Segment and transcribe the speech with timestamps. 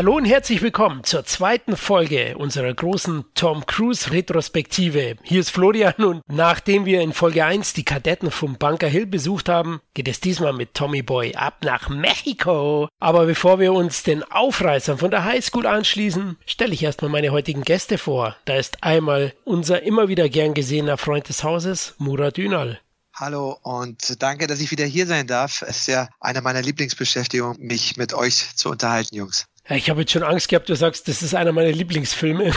[0.00, 5.16] Hallo und herzlich willkommen zur zweiten Folge unserer großen Tom Cruise Retrospektive.
[5.22, 9.50] Hier ist Florian und nachdem wir in Folge 1 die Kadetten vom Bunker Hill besucht
[9.50, 12.88] haben, geht es diesmal mit Tommy Boy ab nach Mexiko.
[12.98, 17.60] Aber bevor wir uns den Aufreißern von der Highschool anschließen, stelle ich erstmal meine heutigen
[17.60, 18.36] Gäste vor.
[18.46, 22.80] Da ist einmal unser immer wieder gern gesehener Freund des Hauses, Murat Ünal.
[23.20, 25.60] Hallo und danke, dass ich wieder hier sein darf.
[25.60, 29.44] Es ist ja eine meiner Lieblingsbeschäftigungen, mich mit euch zu unterhalten, Jungs.
[29.70, 32.52] Ich habe jetzt schon Angst gehabt, du sagst, das ist einer meiner Lieblingsfilme.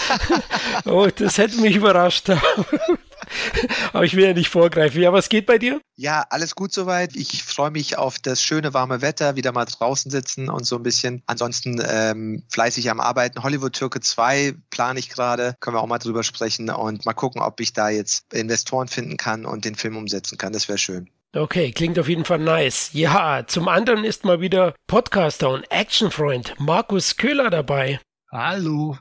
[0.84, 2.28] oh, das hätte mich überrascht.
[3.92, 5.00] Aber ich will ja nicht vorgreifen.
[5.00, 5.80] Ja, was geht bei dir?
[5.96, 7.16] Ja, alles gut soweit.
[7.16, 10.82] Ich freue mich auf das schöne warme Wetter, wieder mal draußen sitzen und so ein
[10.82, 11.22] bisschen.
[11.26, 13.42] Ansonsten ähm, fleißig am Arbeiten.
[13.42, 15.54] Hollywood Türke 2 plane ich gerade.
[15.60, 19.16] Können wir auch mal drüber sprechen und mal gucken, ob ich da jetzt Investoren finden
[19.16, 20.52] kann und den Film umsetzen kann.
[20.52, 21.08] Das wäre schön.
[21.32, 22.90] Okay, klingt auf jeden Fall nice.
[22.92, 28.00] Ja, zum anderen ist mal wieder Podcaster und Actionfreund Markus Köhler dabei.
[28.32, 28.98] Hallo.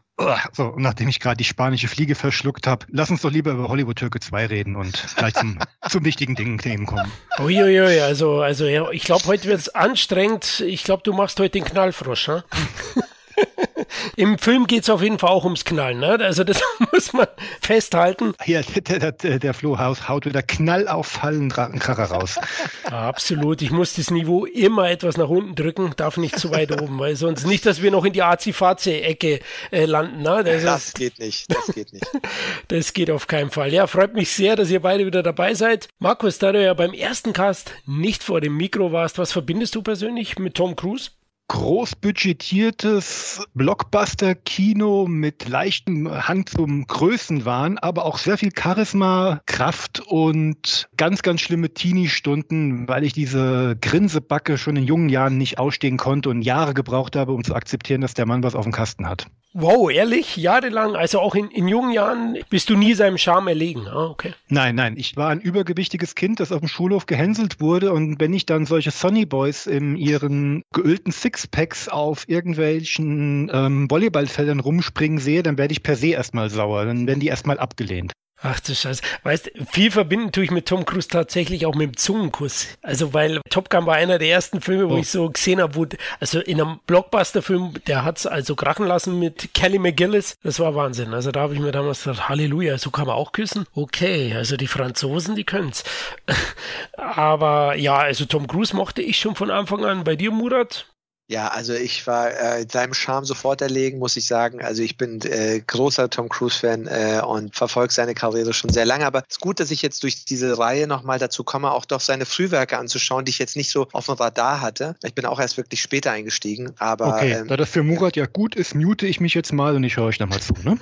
[0.53, 3.95] So, nachdem ich gerade die spanische Fliege verschluckt habe, lass uns doch lieber über Hollywood
[3.95, 5.58] Türke 2 reden und gleich zum,
[5.89, 7.11] zum wichtigen Ding kommen.
[7.39, 10.59] Uiuiui, also, also ja, ich glaube, heute wird es anstrengend.
[10.59, 12.43] Ich glaube, du machst heute den Knallfrosch, hm?
[14.15, 16.19] Im Film geht es auf jeden Fall auch ums Knallen, ne?
[16.21, 17.27] Also das muss man
[17.61, 18.33] festhalten.
[18.43, 22.39] Hier, der, der, der Flo haut wieder knallauffallend Rattenkracher raus.
[22.83, 23.61] Absolut.
[23.61, 27.15] Ich muss das Niveau immer etwas nach unten drücken, darf nicht zu weit oben, weil
[27.15, 29.39] sonst nicht, dass wir noch in die Azi-Fazi-Ecke
[29.71, 30.21] äh, landen.
[30.21, 30.43] Ne?
[30.43, 32.05] Das, das ist, geht nicht, das geht nicht.
[32.67, 33.73] das geht auf keinen Fall.
[33.73, 35.87] Ja, freut mich sehr, dass ihr beide wieder dabei seid.
[35.99, 39.81] Markus, da du ja beim ersten Cast nicht vor dem Mikro warst, was verbindest du
[39.81, 41.11] persönlich mit Tom Cruise?
[41.49, 51.21] Großbudgetiertes Blockbuster-Kino mit leichtem Hang zum Größenwahn, aber auch sehr viel Charisma, Kraft und ganz,
[51.23, 56.43] ganz schlimme Teenie-Stunden, weil ich diese Grinsebacke schon in jungen Jahren nicht ausstehen konnte und
[56.43, 59.26] Jahre gebraucht habe, um zu akzeptieren, dass der Mann was auf dem Kasten hat.
[59.54, 60.37] Wow, ehrlich?
[60.37, 60.95] Jahrelang?
[60.95, 63.87] Also auch in, in jungen Jahren bist du nie seinem Charme erlegen?
[63.87, 64.36] Ah, okay.
[64.48, 64.93] Nein, nein.
[64.95, 67.92] Ich war ein übergewichtiges Kind, das auf dem Schulhof gehänselt wurde.
[67.92, 74.60] Und wenn ich dann solche Sonny Boys in ihren geölten Sixpacks auf irgendwelchen ähm, Volleyballfeldern
[74.60, 76.86] rumspringen sehe, dann werde ich per se erstmal sauer.
[76.86, 78.11] Dann werden die erstmal abgelehnt.
[78.42, 79.02] Ach du Scheiße.
[79.23, 82.70] Weißt, viel verbinden tue ich mit Tom Cruise tatsächlich auch mit dem Zungenkuss.
[82.82, 84.98] Also, weil Top Gun war einer der ersten Filme, wo oh.
[84.98, 85.86] ich so gesehen habe, wo,
[86.22, 90.38] also in einem Blockbuster-Film, der hat es also krachen lassen mit Kelly McGillis.
[90.42, 91.14] Das war Wahnsinn.
[91.14, 93.66] Also da habe ich mir damals gedacht, Halleluja, so kann man auch küssen.
[93.73, 95.83] Okay, also die Franzosen, die können's.
[96.98, 100.05] Aber ja, also Tom Cruise mochte ich schon von Anfang an.
[100.05, 100.86] Bei dir, Murat?
[101.30, 104.64] Ja, also ich war äh, seinem Charme sofort erlegen, muss ich sagen.
[104.64, 109.06] Also ich bin äh, großer Tom Cruise-Fan äh, und verfolge seine Karriere schon sehr lange.
[109.06, 112.02] Aber es ist gut, dass ich jetzt durch diese Reihe nochmal dazu komme, auch doch
[112.02, 114.95] seine Frühwerke anzuschauen, die ich jetzt nicht so auf dem Radar hatte.
[115.04, 116.72] Ich bin auch erst wirklich später eingestiegen.
[116.80, 119.76] Aber, okay, ähm, da das für Murat ja gut ist, mute ich mich jetzt mal
[119.76, 120.54] und ich höre euch nochmal zu.
[120.64, 120.80] Ne?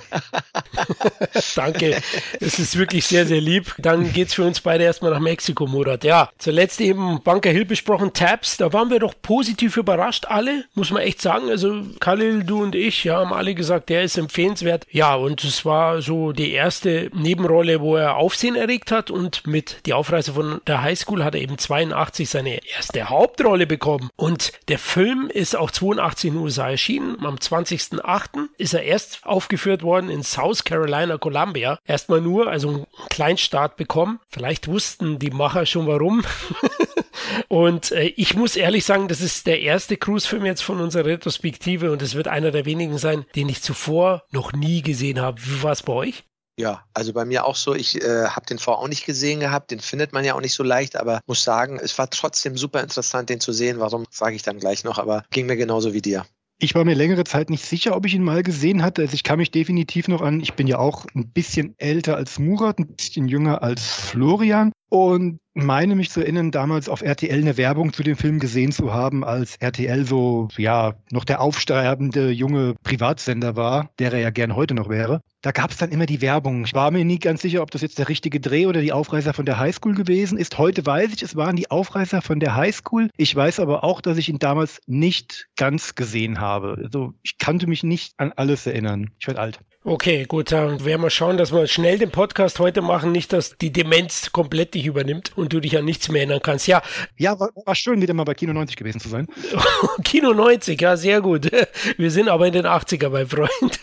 [1.56, 2.00] Danke,
[2.40, 3.74] es ist wirklich sehr, sehr lieb.
[3.76, 6.04] Dann geht's für uns beide erstmal nach Mexiko, Murat.
[6.04, 8.56] Ja, zuletzt eben Bunker Hill besprochen, Tabs.
[8.56, 11.50] Da waren wir doch positiv überrascht alle, muss man echt sagen.
[11.50, 14.86] Also Khalil, du und ich, ja, haben alle gesagt, der ist empfehlenswert.
[14.90, 19.80] Ja, und es war so die erste Nebenrolle, wo er Aufsehen erregt hat und mit
[19.86, 24.10] Die Aufreise von der Highschool hat er eben 82 seine erste Hauptrolle bekommen.
[24.14, 27.16] Und der Film ist auch 82 in den USA erschienen.
[27.24, 28.48] Am 20.08.
[28.58, 31.80] ist er erst aufgeführt worden in South Carolina, Columbia.
[31.84, 34.20] Erstmal nur, also einen Kleinstart bekommen.
[34.28, 36.22] Vielleicht wussten die Macher schon warum.
[37.48, 41.90] und äh, ich muss ehrlich sagen, das ist der erste Cruise-Film jetzt von unserer Retrospektive
[41.92, 45.40] und es wird einer der wenigen sein, den ich zuvor noch nie gesehen habe.
[45.42, 46.24] Wie war es bei euch?
[46.58, 47.72] Ja, also bei mir auch so.
[47.74, 49.70] Ich äh, habe den vorher auch nicht gesehen gehabt.
[49.70, 52.82] Den findet man ja auch nicht so leicht, aber muss sagen, es war trotzdem super
[52.82, 53.78] interessant, den zu sehen.
[53.78, 56.26] Warum, sage ich dann gleich noch, aber ging mir genauso wie dir.
[56.60, 59.02] Ich war mir längere Zeit nicht sicher, ob ich ihn mal gesehen hatte.
[59.02, 62.40] Also ich kann mich definitiv noch an, ich bin ja auch ein bisschen älter als
[62.40, 64.72] Murat, ein bisschen jünger als Florian.
[64.90, 68.92] Und meine mich zu erinnern, damals auf RTL eine Werbung zu dem Film gesehen zu
[68.92, 74.54] haben, als RTL so, ja, noch der aufsterbende junge Privatsender war, der er ja gern
[74.56, 75.20] heute noch wäre.
[75.42, 76.64] Da gab es dann immer die Werbung.
[76.64, 79.34] Ich war mir nie ganz sicher, ob das jetzt der richtige Dreh oder die Aufreißer
[79.34, 80.58] von der Highschool gewesen ist.
[80.58, 83.10] Heute weiß ich, es waren die Aufreißer von der Highschool.
[83.16, 86.78] Ich weiß aber auch, dass ich ihn damals nicht ganz gesehen habe.
[86.82, 89.10] Also ich kannte mich nicht an alles erinnern.
[89.20, 89.60] Ich werde alt.
[89.88, 93.56] Okay, gut, dann werden wir schauen, dass wir schnell den Podcast heute machen, nicht, dass
[93.56, 96.66] die Demenz komplett dich übernimmt und du dich an nichts mehr erinnern kannst.
[96.66, 96.82] Ja,
[97.16, 99.28] ja war, war schön, wieder mal bei Kino 90 gewesen zu sein.
[100.04, 101.50] Kino 90, ja, sehr gut.
[101.96, 103.80] Wir sind aber in den 80er, mein Freund.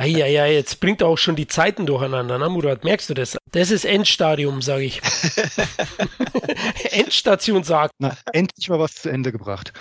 [0.04, 2.82] ja, ja, jetzt bringt auch schon die Zeiten durcheinander, ne, Murat?
[2.82, 3.38] Merkst du das?
[3.52, 5.00] Das ist Endstadium, sage ich.
[6.90, 7.94] Endstation sagt.
[7.98, 9.72] Na, endlich mal was zu Ende gebracht.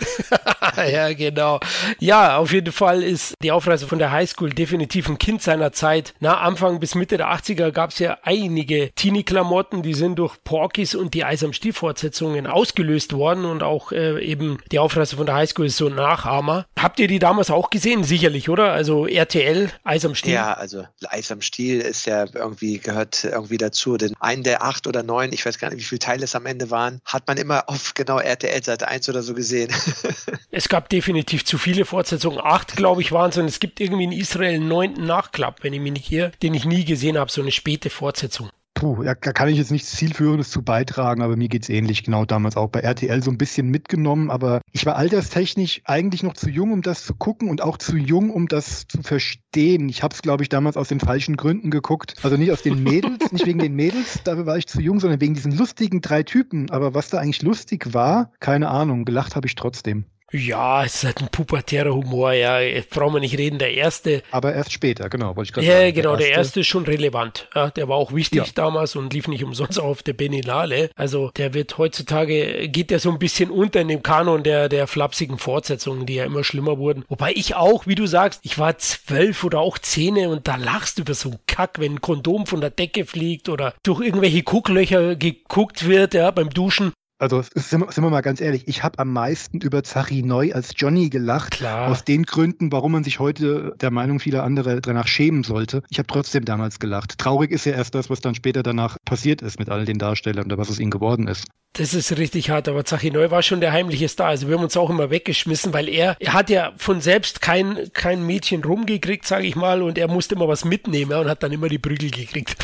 [0.77, 1.59] ja, genau.
[1.97, 6.13] Ja, auf jeden Fall ist die Aufreise von der Highschool definitiv ein Kind seiner Zeit.
[6.19, 10.96] Na, Anfang bis Mitte der 80er gab es ja einige Teenie-Klamotten, die sind durch Porkies
[10.96, 15.36] und die Eis am Stiel-Fortsetzungen ausgelöst worden und auch äh, eben die Aufreise von der
[15.36, 16.66] Highschool ist so ein Nachahmer.
[16.78, 18.04] Habt ihr die damals auch gesehen?
[18.04, 18.72] Sicherlich, oder?
[18.72, 20.34] Also RTL, Eis am Stiel.
[20.34, 23.98] Ja, also Eis am Stiel ist ja irgendwie, gehört irgendwie dazu.
[23.98, 26.46] Denn einen der acht oder neun, ich weiß gar nicht, wie viele Teile es am
[26.46, 29.72] Ende waren, hat man immer auf genau RTL Seite 1 oder so gesehen.
[30.51, 32.40] es gab definitiv zu viele Fortsetzungen.
[32.42, 33.38] Acht, glaube ich, waren es.
[33.38, 36.53] Und es gibt irgendwie in Israel einen neunten Nachklapp, wenn ich mich nicht irre, den
[36.53, 38.50] ich nie gesehen habe, so eine späte Fortsetzung.
[38.75, 42.06] Puh, da kann ich jetzt nichts Zielführendes zu beitragen, aber mir geht es ähnlich.
[42.06, 46.33] Genau damals auch bei RTL so ein bisschen mitgenommen, aber ich war alterstechnisch eigentlich noch
[46.33, 49.89] zu jung, um das zu gucken und auch zu jung, um das zu verstehen.
[49.89, 52.13] Ich habe es, glaube ich, damals aus den falschen Gründen geguckt.
[52.24, 55.19] Also nicht aus den Mädels, nicht wegen den Mädels, dafür war ich zu jung, sondern
[55.19, 56.71] wegen diesen lustigen drei Typen.
[56.71, 60.06] Aber was da eigentlich lustig war, keine Ahnung, gelacht habe ich trotzdem.
[60.31, 62.59] Ja, es ist halt ein pubertärer Humor, ja,
[62.89, 63.59] brauchen wir nicht reden.
[63.59, 64.21] Der erste.
[64.31, 65.93] Aber erst später, genau, wollte ich gerade ja, sagen.
[65.93, 67.47] genau, der erste, der erste, ist schon relevant.
[67.55, 68.45] Ja, der war auch wichtig ja.
[68.53, 70.89] damals und lief nicht umsonst auf der Benilale.
[70.95, 74.87] Also der wird heutzutage, geht der so ein bisschen unter in dem Kanon der, der
[74.87, 77.05] flapsigen Fortsetzungen, die ja immer schlimmer wurden.
[77.07, 80.97] Wobei ich auch, wie du sagst, ich war zwölf oder auch zehn und da lachst
[80.97, 84.41] du über so einen Kack, wenn ein Kondom von der Decke fliegt oder durch irgendwelche
[84.41, 86.93] Gucklöcher geguckt wird, ja, beim Duschen.
[87.19, 90.54] Also sind wir, sind wir mal ganz ehrlich, ich habe am meisten über Zachi Neu
[90.54, 91.51] als Johnny gelacht.
[91.51, 91.89] Klar.
[91.89, 95.83] Aus den Gründen, warum man sich heute der Meinung vieler andere danach schämen sollte.
[95.89, 97.18] Ich habe trotzdem damals gelacht.
[97.18, 100.45] Traurig ist ja erst das, was dann später danach passiert ist mit all den Darstellern
[100.45, 101.45] oder was aus ihnen geworden ist.
[101.74, 104.27] Das ist richtig hart, aber Zachi Neu war schon der heimliche Star.
[104.27, 107.92] Also wir haben uns auch immer weggeschmissen, weil er, er hat ja von selbst kein,
[107.94, 111.51] kein Mädchen rumgekriegt, sage ich mal, und er musste immer was mitnehmen und hat dann
[111.51, 112.56] immer die Prügel gekriegt.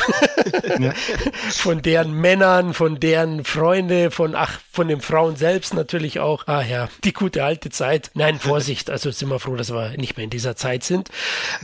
[0.80, 0.92] Ja.
[1.50, 6.46] von deren Männern, von deren Freunde, von ach, von den Frauen selbst natürlich auch.
[6.46, 8.10] Ah ja, die gute alte Zeit.
[8.14, 11.08] Nein, Vorsicht, also sind wir froh, dass wir nicht mehr in dieser Zeit sind.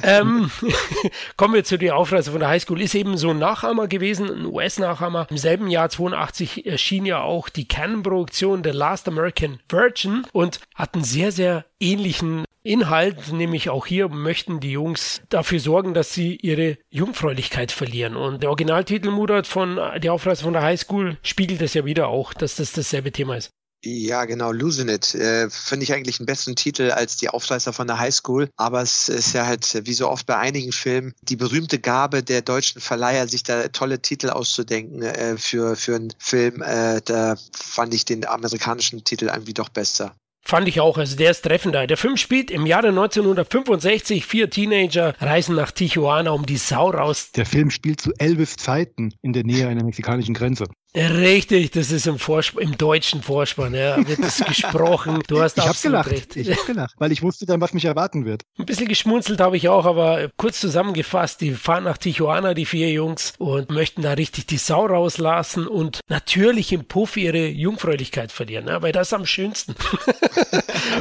[0.03, 0.51] Ähm,
[1.37, 2.81] kommen wir zu der Aufreise von der Highschool.
[2.81, 5.27] Ist eben so ein Nachahmer gewesen, ein US-Nachahmer.
[5.31, 10.95] Im selben Jahr 82 erschien ja auch die Canon-Produktion The Last American Virgin und hat
[10.95, 16.37] einen sehr, sehr ähnlichen Inhalt, nämlich auch hier möchten die Jungs dafür sorgen, dass sie
[16.37, 18.17] ihre Jungfräulichkeit verlieren.
[18.17, 22.33] Und der Originaltitel Murat von Die Aufreise von der Highschool spiegelt das ja wieder auch,
[22.35, 23.51] dass das dasselbe Thema ist.
[23.85, 25.13] Ja, genau, Losing It.
[25.17, 28.49] Äh, Finde ich eigentlich einen besseren Titel als die Aufreißer von der Highschool.
[28.57, 32.43] Aber es ist ja halt, wie so oft bei einigen Filmen, die berühmte Gabe der
[32.43, 36.63] deutschen Verleiher, sich da tolle Titel auszudenken äh, für, für einen Film.
[36.63, 40.15] Äh, da fand ich den amerikanischen Titel irgendwie doch besser.
[40.45, 41.87] Fand ich auch, also der ist treffender.
[41.87, 44.27] Der Film spielt im Jahre 1965.
[44.27, 47.31] Vier Teenager reisen nach Tijuana, um die Sau raus.
[47.33, 50.67] Der Film spielt zu Elvis Zeiten in der Nähe einer mexikanischen Grenze.
[50.95, 55.23] Richtig, das ist im, Vorsp im deutschen Vorspann, ja, wird das gesprochen.
[55.27, 56.11] Du hast ich absolut gelacht.
[56.11, 56.37] recht.
[56.37, 58.43] Ich habe gelacht, weil ich wusste dann, was mich erwarten wird.
[58.59, 62.91] Ein bisschen geschmunzelt habe ich auch, aber kurz zusammengefasst, die fahren nach Tijuana, die vier
[62.91, 68.67] Jungs, und möchten da richtig die Sau rauslassen und natürlich im Puff ihre Jungfräulichkeit verlieren,
[68.67, 68.83] ne?
[68.83, 69.75] weil das ist am schönsten.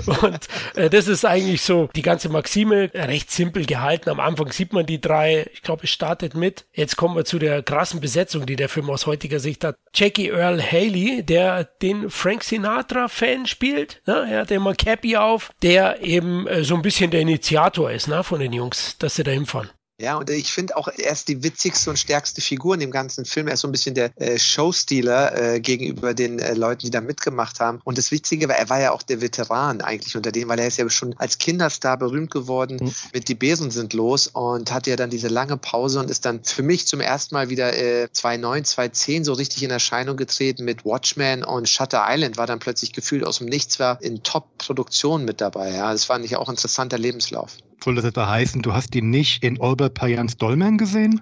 [0.22, 4.10] und äh, das ist eigentlich so die ganze Maxime, recht simpel gehalten.
[4.10, 6.66] Am Anfang sieht man die drei, ich glaube, es startet mit.
[6.74, 9.81] Jetzt kommen wir zu der krassen Besetzung, die der Film aus heutiger Sicht hat.
[9.94, 14.02] Jackie Earl Haley, der den Frank Sinatra-Fan spielt.
[14.06, 14.28] Ne?
[14.32, 18.24] Er hat immer Cappy auf, der eben äh, so ein bisschen der Initiator ist ne?
[18.24, 19.70] von den Jungs, dass sie da hinfahren.
[20.02, 23.24] Ja, und ich finde auch, er ist die witzigste und stärkste Figur in dem ganzen
[23.24, 23.48] Film.
[23.48, 27.02] Er ist so ein bisschen der äh, Showstealer äh, gegenüber den äh, Leuten, die da
[27.02, 27.80] mitgemacht haben.
[27.84, 30.66] Und das Witzige war, er war ja auch der Veteran eigentlich unter denen, weil er
[30.66, 32.94] ist ja schon als Kinderstar berühmt geworden mhm.
[33.14, 36.44] mit Die Besen sind los und hatte ja dann diese lange Pause und ist dann
[36.44, 40.84] für mich zum ersten Mal wieder äh, 2009, 2010 so richtig in Erscheinung getreten mit
[40.84, 45.42] Watchmen und Shutter Island war dann plötzlich gefühlt aus dem Nichts, war in Top-Produktionen mit
[45.42, 45.70] dabei.
[45.76, 47.58] Ja, das fand ich auch ein interessanter Lebenslauf.
[47.84, 51.22] Soll das etwa heißen, du hast ihn nicht in Albert Payans Dolman gesehen?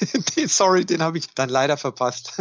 [0.46, 2.32] Sorry, den habe ich dann leider verpasst.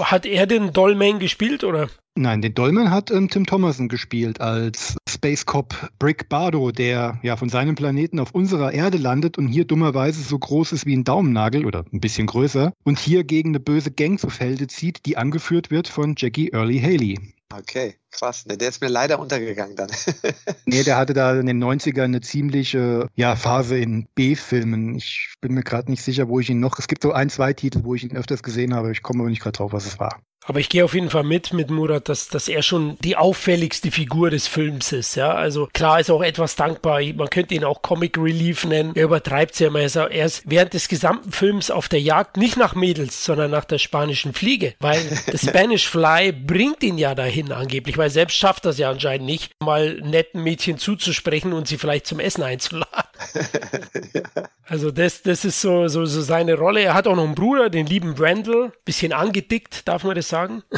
[0.00, 1.88] hat er den Dolman gespielt oder?
[2.16, 7.36] Nein, den Dolman hat ähm, Tim Thomason gespielt als Space Cop Brick Bardo, der ja
[7.36, 11.04] von seinem Planeten auf unserer Erde landet und hier dummerweise so groß ist wie ein
[11.04, 15.18] Daumennagel oder ein bisschen größer und hier gegen eine böse Gang zu Felde zieht, die
[15.18, 17.18] angeführt wird von Jackie Early Haley.
[17.52, 17.94] Okay.
[18.18, 19.90] Krass, ne, der ist mir leider untergegangen dann.
[20.64, 24.94] nee, der hatte da in den 90ern eine ziemliche ja, Phase in B-Filmen.
[24.94, 26.78] Ich bin mir gerade nicht sicher, wo ich ihn noch.
[26.78, 28.90] Es gibt so ein, zwei Titel, wo ich ihn öfters gesehen habe.
[28.90, 30.22] Ich komme aber nicht gerade drauf, was es war.
[30.48, 33.90] Aber ich gehe auf jeden Fall mit mit Murat, dass, dass er schon die auffälligste
[33.90, 35.16] Figur des Films ist.
[35.16, 37.00] Ja, also klar ist auch etwas dankbar.
[37.16, 38.92] Man könnte ihn auch Comic Relief nennen.
[38.94, 39.80] Er übertreibt es ja immer.
[39.80, 43.78] Er ist während des gesamten Films auf der Jagd nicht nach Mädels, sondern nach der
[43.78, 48.78] spanischen Fliege, weil der Spanish Fly bringt ihn ja dahin angeblich, weil selbst schafft das
[48.78, 52.86] ja anscheinend nicht, mal netten Mädchen zuzusprechen und sie vielleicht zum Essen einzuladen.
[54.68, 56.80] Also das, das ist so, so, so seine Rolle.
[56.80, 60.62] Er hat auch noch einen Bruder, den lieben Brandel, bisschen angedickt, darf man das sagen?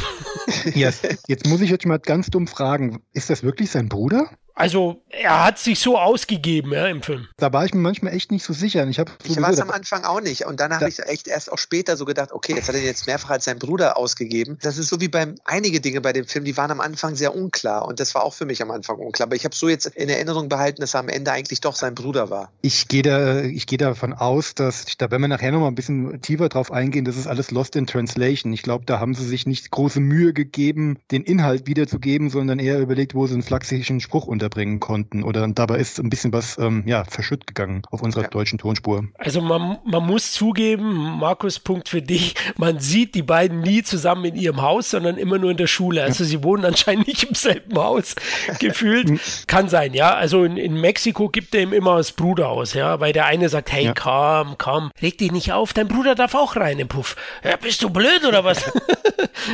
[0.74, 1.02] Yes.
[1.26, 4.30] Jetzt muss ich jetzt mal ganz dumm fragen, ist das wirklich sein Bruder?
[4.58, 7.28] Also er hat sich so ausgegeben ja, im Film.
[7.36, 8.84] Da war ich mir manchmal echt nicht so sicher.
[8.88, 10.46] Ich, ich war es am Anfang auch nicht.
[10.46, 13.06] Und dann habe ich echt erst auch später so gedacht, okay, jetzt hat er jetzt
[13.06, 14.58] mehrfach als sein Bruder ausgegeben.
[14.60, 17.36] Das ist so wie beim einige Dinge bei dem Film, die waren am Anfang sehr
[17.36, 17.86] unklar.
[17.86, 19.28] Und das war auch für mich am Anfang unklar.
[19.28, 21.94] Aber ich habe so jetzt in Erinnerung behalten, dass er am Ende eigentlich doch sein
[21.94, 22.50] Bruder war.
[22.60, 25.76] Ich gehe da, ich gehe davon aus, dass, da wenn wir nachher noch mal ein
[25.76, 28.52] bisschen tiefer drauf eingehen, das ist alles Lost in Translation.
[28.52, 32.80] Ich glaube, da haben sie sich nicht große Mühe gegeben, den Inhalt wiederzugeben, sondern eher
[32.80, 36.82] überlegt, wo sie einen flachsigen Spruch unterbringen konnten oder dabei ist ein bisschen was ähm,
[36.86, 38.28] ja, verschütt gegangen auf unserer ja.
[38.28, 39.04] deutschen Tonspur.
[39.18, 44.24] Also man, man muss zugeben, Markus, Punkt für dich, man sieht die beiden nie zusammen
[44.24, 46.02] in ihrem Haus, sondern immer nur in der Schule.
[46.02, 46.30] Also ja.
[46.30, 48.16] sie wohnen anscheinend nicht im selben Haus
[48.58, 49.20] gefühlt.
[49.46, 50.14] Kann sein, ja.
[50.14, 53.48] Also in, in Mexiko gibt er ihm immer das Bruder aus, ja, weil der eine
[53.48, 53.94] sagt, hey, ja.
[53.94, 57.16] komm, komm, reg dich nicht auf, dein Bruder darf auch rein im Puff.
[57.44, 58.64] Ja, bist du blöd oder was?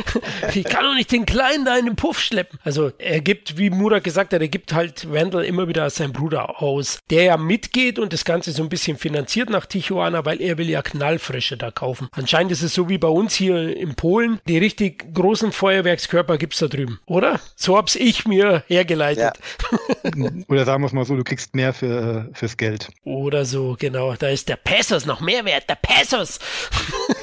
[0.53, 2.59] ich kann doch nicht den Kleinen da in den Puff schleppen.
[2.63, 5.95] Also er gibt, wie Murat gesagt hat, er gibt halt, wenn Randall immer wieder als
[5.95, 10.25] sein Bruder aus, der ja mitgeht und das Ganze so ein bisschen finanziert nach Tijuana,
[10.25, 12.09] weil er will ja Knallfrische da kaufen.
[12.11, 16.53] Anscheinend ist es so wie bei uns hier in Polen, die richtig großen Feuerwerkskörper gibt
[16.53, 17.39] es da drüben, oder?
[17.55, 19.33] So hab's ich mir hergeleitet.
[19.33, 20.29] Ja.
[20.47, 22.89] oder sagen wir es mal so, du kriegst mehr für, fürs Geld.
[23.03, 24.13] Oder so, genau.
[24.15, 26.39] Da ist der Pesos noch mehr wert, der Pesos.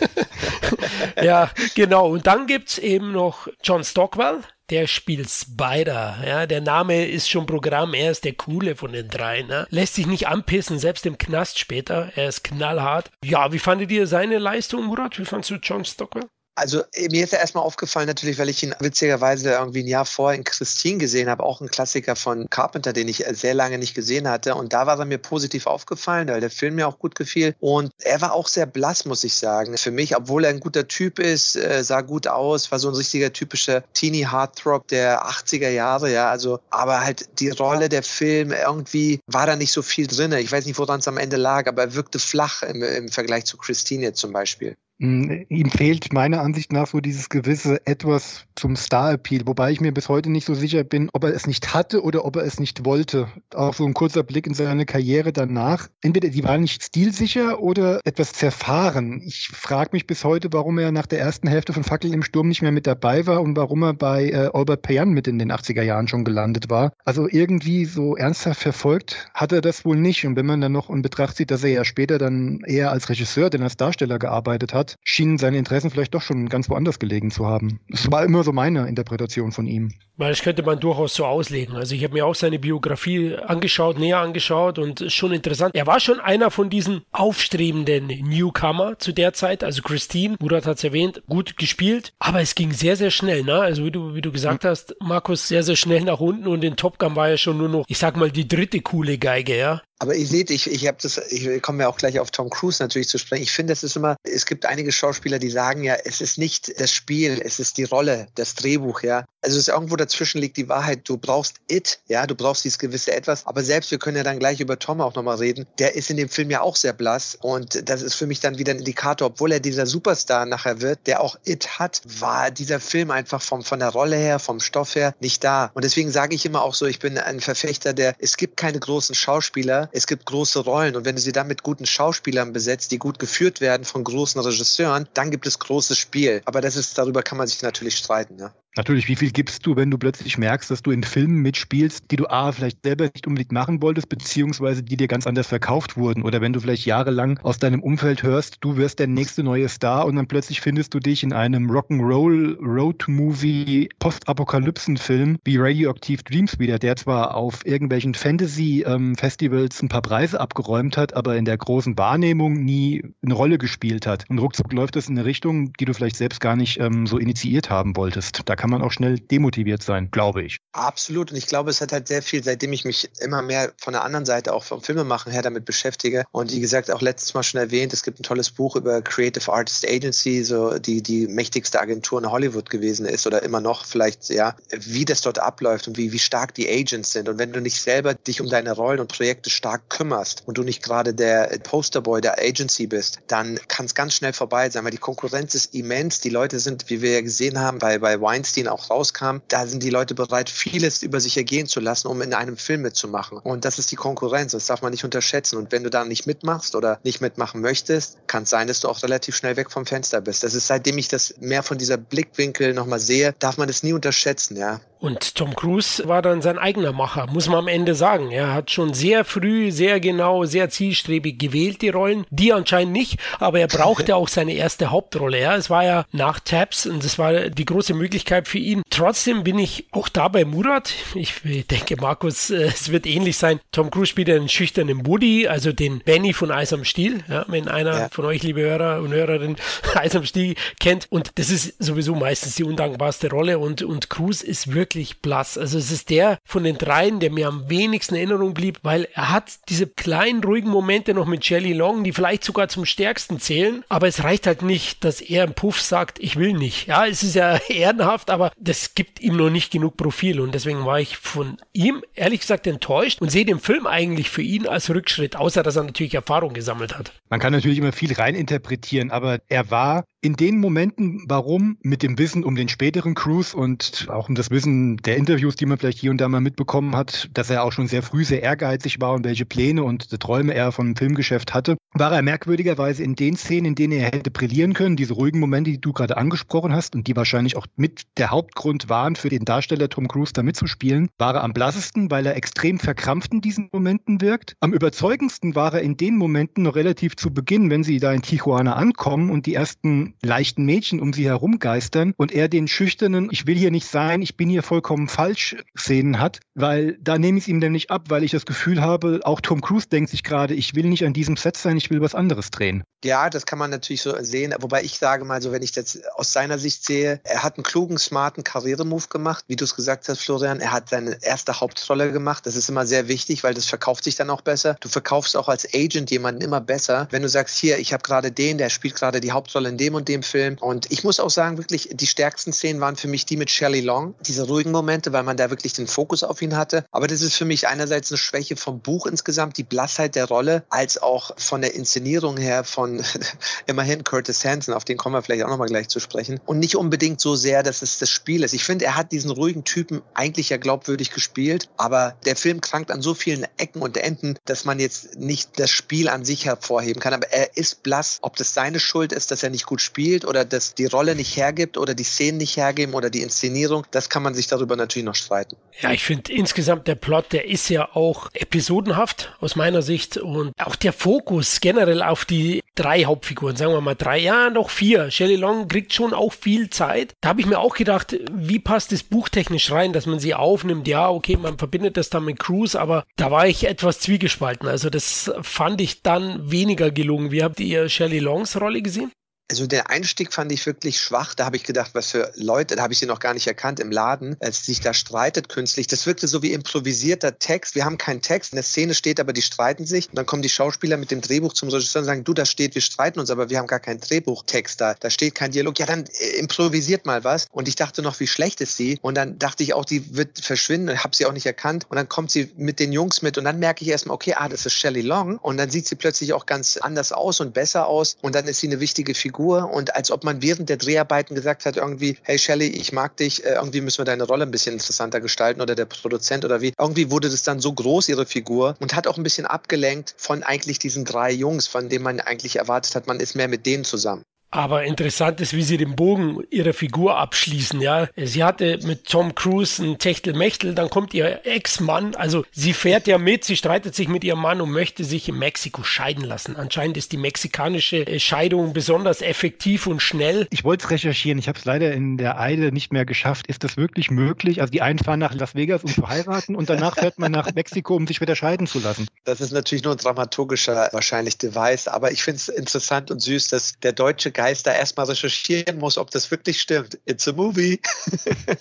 [1.22, 2.08] ja, genau.
[2.08, 4.40] Und dann gibt es eben noch John Stockwell,
[4.72, 6.16] der spielt Spider.
[6.26, 7.92] Ja, der Name ist schon Programm.
[7.92, 9.42] Er ist der Coole von den drei.
[9.42, 9.66] Ne?
[9.68, 12.10] Lässt sich nicht anpissen, selbst im Knast später.
[12.16, 13.10] Er ist knallhart.
[13.22, 15.18] Ja, wie fandet ihr seine Leistung, Murat?
[15.18, 16.24] Wie fandest du John Stockwell?
[16.54, 20.04] Also äh, mir ist er erstmal aufgefallen, natürlich, weil ich ihn witzigerweise irgendwie ein Jahr
[20.04, 23.78] vorher in Christine gesehen habe, auch ein Klassiker von Carpenter, den ich äh, sehr lange
[23.78, 24.54] nicht gesehen hatte.
[24.54, 27.54] Und da war er mir positiv aufgefallen, weil der Film mir auch gut gefiel.
[27.60, 29.78] Und er war auch sehr blass, muss ich sagen.
[29.78, 32.94] Für mich, obwohl er ein guter Typ ist, äh, sah gut aus, war so ein
[32.94, 36.30] richtiger typischer Teenie Heartthrob der 80er Jahre, ja.
[36.30, 40.32] Also, aber halt die Rolle der Film, irgendwie war da nicht so viel drin.
[40.32, 43.46] Ich weiß nicht, woran es am Ende lag, aber er wirkte flach im, im Vergleich
[43.46, 44.76] zu Christine zum Beispiel.
[45.02, 49.90] Hm, ihm fehlt meiner Ansicht nach so dieses gewisse etwas zum Star-Appeal, wobei ich mir
[49.90, 52.60] bis heute nicht so sicher bin, ob er es nicht hatte oder ob er es
[52.60, 53.26] nicht wollte.
[53.52, 55.88] Auch so ein kurzer Blick in seine Karriere danach.
[56.02, 59.20] Entweder die war nicht stilsicher oder etwas zerfahren.
[59.26, 62.46] Ich frage mich bis heute, warum er nach der ersten Hälfte von Fackel im Sturm
[62.46, 65.50] nicht mehr mit dabei war und warum er bei äh, Albert Payan mit in den
[65.50, 66.92] 80er Jahren schon gelandet war.
[67.04, 70.24] Also irgendwie so ernsthaft verfolgt hat er das wohl nicht.
[70.26, 73.08] Und wenn man dann noch in Betracht zieht, dass er ja später dann eher als
[73.08, 77.30] Regisseur denn als Darsteller gearbeitet hat, schienen seine Interessen vielleicht doch schon ganz woanders gelegen
[77.30, 77.80] zu haben.
[77.88, 79.92] Das war immer so meine Interpretation von ihm.
[80.16, 81.76] Weil das könnte man durchaus so auslegen.
[81.76, 85.74] Also ich habe mir auch seine Biografie angeschaut, näher angeschaut und schon interessant.
[85.74, 89.64] Er war schon einer von diesen aufstrebenden Newcomer zu der Zeit.
[89.64, 93.42] Also Christine, Murat hat es erwähnt, gut gespielt, aber es ging sehr, sehr schnell.
[93.42, 93.54] Ne?
[93.54, 94.68] Also wie du, wie du gesagt mhm.
[94.68, 97.68] hast, Markus, sehr, sehr schnell nach unten und in Top Gun war ja schon nur
[97.68, 99.82] noch, ich sag mal, die dritte coole Geige, ja.
[100.02, 102.82] Aber ihr seht, ich, ich habe das, ich komme ja auch gleich auf Tom Cruise
[102.82, 103.44] natürlich zu sprechen.
[103.44, 106.80] Ich finde, es ist immer, es gibt einige Schauspieler, die sagen ja, es ist nicht
[106.80, 109.24] das Spiel, es ist die Rolle, das Drehbuch, ja.
[109.42, 111.08] Also es ist irgendwo dazwischen liegt die Wahrheit.
[111.08, 113.46] Du brauchst it, ja, du brauchst dieses gewisse Etwas.
[113.46, 116.16] Aber selbst, wir können ja dann gleich über Tom auch nochmal reden, der ist in
[116.16, 117.38] dem Film ja auch sehr blass.
[117.40, 121.06] Und das ist für mich dann wieder ein Indikator, obwohl er dieser Superstar nachher wird,
[121.06, 124.96] der auch it hat, war dieser Film einfach vom, von der Rolle her, vom Stoff
[124.96, 125.70] her nicht da.
[125.74, 128.80] Und deswegen sage ich immer auch so, ich bin ein Verfechter der, es gibt keine
[128.80, 132.90] großen Schauspieler, es gibt große Rollen und wenn du sie dann mit guten Schauspielern besetzt,
[132.90, 136.42] die gut geführt werden von großen Regisseuren, dann gibt es großes Spiel.
[136.46, 138.36] Aber das ist, darüber kann man sich natürlich streiten.
[138.36, 138.52] Ne?
[138.74, 142.16] Natürlich, wie viel gibst du, wenn du plötzlich merkst, dass du in Filmen mitspielst, die
[142.16, 146.22] du A, vielleicht selber nicht unbedingt machen wolltest, beziehungsweise die dir ganz anders verkauft wurden?
[146.22, 150.06] Oder wenn du vielleicht jahrelang aus deinem Umfeld hörst, du wirst der nächste neue Star
[150.06, 156.78] und dann plötzlich findest du dich in einem Rock'n'Roll Road-Movie Postapokalypsen-Film wie Radioactive Dreams wieder,
[156.78, 161.98] der zwar auf irgendwelchen Fantasy-Festivals ähm, ein paar Preise abgeräumt hat, aber in der großen
[161.98, 164.24] Wahrnehmung nie eine Rolle gespielt hat.
[164.30, 167.18] Und ruckzuck läuft das in eine Richtung, die du vielleicht selbst gar nicht ähm, so
[167.18, 168.40] initiiert haben wolltest.
[168.46, 170.58] Da kann man auch schnell demotiviert sein, glaube ich.
[170.70, 171.32] Absolut.
[171.32, 174.04] Und ich glaube, es hat halt sehr viel, seitdem ich mich immer mehr von der
[174.04, 176.22] anderen Seite auch vom Filmemachen her damit beschäftige.
[176.30, 179.52] Und wie gesagt, auch letztes Mal schon erwähnt, es gibt ein tolles Buch über Creative
[179.52, 184.28] Artist Agency, so die, die mächtigste Agentur in Hollywood gewesen ist oder immer noch vielleicht,
[184.28, 187.28] ja, wie das dort abläuft und wie, wie stark die Agents sind.
[187.28, 190.62] Und wenn du nicht selber dich um deine Rollen und Projekte stark kümmerst und du
[190.62, 194.92] nicht gerade der Posterboy der Agency bist, dann kann es ganz schnell vorbei sein, weil
[194.92, 196.20] die Konkurrenz ist immens.
[196.20, 199.82] Die Leute sind, wie wir ja gesehen haben, bei, bei Weinstein auch rauskam, da sind
[199.82, 203.38] die Leute bereit, vieles über sich ergehen zu lassen, um in einem Film mitzumachen.
[203.38, 204.52] Und das ist die Konkurrenz.
[204.52, 205.56] Das darf man nicht unterschätzen.
[205.56, 208.88] Und wenn du da nicht mitmachst oder nicht mitmachen möchtest, kann es sein, dass du
[208.88, 210.42] auch relativ schnell weg vom Fenster bist.
[210.42, 213.92] Das ist seitdem ich das mehr von dieser Blickwinkel nochmal sehe, darf man das nie
[213.92, 214.80] unterschätzen, ja.
[215.02, 218.30] Und Tom Cruise war dann sein eigener Macher, muss man am Ende sagen.
[218.30, 222.24] Er hat schon sehr früh, sehr genau, sehr zielstrebig gewählt, die Rollen.
[222.30, 225.40] Die anscheinend nicht, aber er brauchte auch seine erste Hauptrolle.
[225.40, 228.82] Ja, es war ja nach Tabs und das war die große Möglichkeit für ihn.
[228.90, 230.94] Trotzdem bin ich auch da bei Murat.
[231.16, 233.58] Ich denke, Markus, äh, es wird ähnlich sein.
[233.72, 237.24] Tom Cruise spielt einen schüchternen Woody, also den Benny von Eis am Stiel.
[237.28, 238.08] Ja, wenn einer ja.
[238.08, 239.56] von euch, liebe Hörer und Hörerinnen,
[239.96, 241.08] Eis am Stiel kennt.
[241.10, 243.58] Und das ist sowieso meistens die undankbarste Rolle.
[243.58, 245.56] Und, und Cruise ist wirklich wirklich blass.
[245.56, 249.08] Also es ist der von den dreien, der mir am wenigsten in Erinnerung blieb, weil
[249.14, 253.40] er hat diese kleinen ruhigen Momente noch mit Jelly Long, die vielleicht sogar zum stärksten
[253.40, 256.86] zählen, aber es reicht halt nicht, dass er im Puff sagt, ich will nicht.
[256.86, 260.84] Ja, es ist ja ehrenhaft, aber das gibt ihm noch nicht genug Profil und deswegen
[260.84, 264.90] war ich von ihm ehrlich gesagt enttäuscht und sehe den Film eigentlich für ihn als
[264.90, 267.12] Rückschritt, außer dass er natürlich Erfahrung gesammelt hat.
[267.30, 272.16] Man kann natürlich immer viel reininterpretieren, aber er war in den Momenten, warum mit dem
[272.16, 275.98] Wissen um den späteren Cruise und auch um das Wissen der Interviews, die man vielleicht
[275.98, 279.14] hier und da mal mitbekommen hat, dass er auch schon sehr früh sehr ehrgeizig war
[279.14, 283.66] und welche Pläne und Träume er vom Filmgeschäft hatte, war er merkwürdigerweise in den Szenen,
[283.66, 287.08] in denen er hätte brillieren können, diese ruhigen Momente, die du gerade angesprochen hast und
[287.08, 291.34] die wahrscheinlich auch mit der Hauptgrund waren, für den Darsteller Tom Cruise da mitzuspielen, war
[291.34, 294.54] er am blassesten, weil er extrem verkrampft in diesen Momenten wirkt.
[294.60, 298.22] Am überzeugendsten war er in den Momenten noch relativ zu Beginn, wenn sie da in
[298.22, 303.28] Tijuana ankommen und die ersten leichten Mädchen um sie herum geistern und er den schüchternen,
[303.30, 307.38] ich will hier nicht sein, ich bin hier vollkommen falsch Szenen hat, weil da nehme
[307.38, 310.22] ich es ihm nämlich ab, weil ich das Gefühl habe, auch Tom Cruise denkt sich
[310.22, 312.84] gerade, ich will nicht an diesem Set sein, ich will was anderes drehen.
[313.04, 316.00] Ja, das kann man natürlich so sehen, wobei ich sage mal so, wenn ich das
[316.14, 320.08] aus seiner Sicht sehe, er hat einen klugen, smarten Karrieremove gemacht, wie du es gesagt
[320.08, 323.66] hast, Florian, er hat seine erste Hauptrolle gemacht, das ist immer sehr wichtig, weil das
[323.66, 324.76] verkauft sich dann auch besser.
[324.80, 328.30] Du verkaufst auch als Agent jemanden immer besser, wenn du sagst, hier, ich habe gerade
[328.30, 330.56] den, der spielt gerade die Hauptrolle in dem und und dem Film.
[330.60, 333.80] Und ich muss auch sagen, wirklich, die stärksten Szenen waren für mich die mit Shelley
[333.80, 334.16] Long.
[334.26, 336.84] Diese ruhigen Momente, weil man da wirklich den Fokus auf ihn hatte.
[336.90, 340.64] Aber das ist für mich einerseits eine Schwäche vom Buch insgesamt, die Blassheit der Rolle,
[340.70, 343.04] als auch von der Inszenierung her von
[343.66, 346.40] immerhin Curtis Hanson, auf den kommen wir vielleicht auch nochmal gleich zu sprechen.
[346.46, 348.54] Und nicht unbedingt so sehr, dass es das Spiel ist.
[348.54, 352.90] Ich finde, er hat diesen ruhigen Typen eigentlich ja glaubwürdig gespielt, aber der Film krankt
[352.90, 357.00] an so vielen Ecken und Enden, dass man jetzt nicht das Spiel an sich hervorheben
[357.00, 357.14] kann.
[357.14, 358.18] Aber er ist blass.
[358.22, 361.14] Ob das seine Schuld ist, dass er nicht gut spielt, spielt oder das die Rolle
[361.14, 364.74] nicht hergibt oder die Szenen nicht hergeben oder die Inszenierung, das kann man sich darüber
[364.74, 365.56] natürlich noch streiten.
[365.80, 370.52] Ja, ich finde insgesamt der Plot, der ist ja auch episodenhaft aus meiner Sicht und
[370.58, 375.10] auch der Fokus generell auf die drei Hauptfiguren, sagen wir mal drei, ja, noch vier.
[375.10, 377.14] Shelley Long kriegt schon auch viel Zeit.
[377.20, 380.88] Da habe ich mir auch gedacht, wie passt das buchtechnisch rein, dass man sie aufnimmt?
[380.88, 384.68] Ja, okay, man verbindet das dann mit Cruise, aber da war ich etwas zwiegespalten.
[384.68, 387.30] Also das fand ich dann weniger gelungen.
[387.30, 389.12] Wie habt ihr Shelley Longs Rolle gesehen?
[389.52, 391.34] Also der Einstieg fand ich wirklich schwach.
[391.34, 393.80] Da habe ich gedacht, was für Leute, da habe ich sie noch gar nicht erkannt
[393.80, 395.86] im Laden, als sich da streitet künstlich.
[395.86, 397.74] Das wirkte so wie improvisierter Text.
[397.74, 398.52] Wir haben keinen Text.
[398.52, 400.08] In der Szene steht aber, die streiten sich.
[400.08, 402.74] Und dann kommen die Schauspieler mit dem Drehbuch zum Regisseur und sagen, du, da steht,
[402.74, 404.94] wir streiten uns, aber wir haben gar keinen Drehbuchtext da.
[404.94, 405.78] Da steht kein Dialog.
[405.78, 407.44] Ja, dann äh, improvisiert mal was.
[407.52, 408.98] Und ich dachte noch, wie schlecht ist sie?
[409.02, 411.04] Und dann dachte ich auch, die wird verschwinden.
[411.04, 411.84] Habe sie auch nicht erkannt.
[411.90, 413.36] Und dann kommt sie mit den Jungs mit.
[413.36, 415.36] Und dann merke ich erstmal, okay, ah, das ist Shelley Long.
[415.36, 418.16] Und dann sieht sie plötzlich auch ganz anders aus und besser aus.
[418.22, 421.34] Und dann ist sie eine wichtige Figur Figur und als ob man während der Dreharbeiten
[421.34, 424.50] gesagt hat, irgendwie, hey Shelley, ich mag dich, äh, irgendwie müssen wir deine Rolle ein
[424.52, 426.72] bisschen interessanter gestalten oder der Produzent oder wie.
[426.78, 430.42] Irgendwie wurde das dann so groß, ihre Figur, und hat auch ein bisschen abgelenkt von
[430.44, 433.84] eigentlich diesen drei Jungs, von denen man eigentlich erwartet hat, man ist mehr mit denen
[433.84, 434.22] zusammen.
[434.54, 438.08] Aber interessant ist, wie sie den Bogen ihrer Figur abschließen, ja.
[438.16, 443.16] Sie hatte mit Tom Cruise ein Techtelmechtel, dann kommt ihr Ex-Mann, also sie fährt ja
[443.16, 446.56] mit, sie streitet sich mit ihrem Mann und möchte sich in Mexiko scheiden lassen.
[446.56, 450.46] Anscheinend ist die mexikanische äh, Scheidung besonders effektiv und schnell.
[450.50, 453.46] Ich wollte es recherchieren, ich habe es leider in der Eile nicht mehr geschafft.
[453.46, 454.60] Ist das wirklich möglich?
[454.60, 457.50] Also die einen fahren nach Las Vegas, um zu heiraten und danach fährt man nach
[457.54, 459.06] Mexiko, um sich wieder scheiden zu lassen.
[459.24, 463.48] Das ist natürlich nur ein dramaturgischer wahrscheinlich Device, aber ich finde es interessant und süß,
[463.48, 466.98] dass der deutsche Geister erstmal recherchieren muss, ob das wirklich stimmt.
[467.06, 467.78] It's a movie.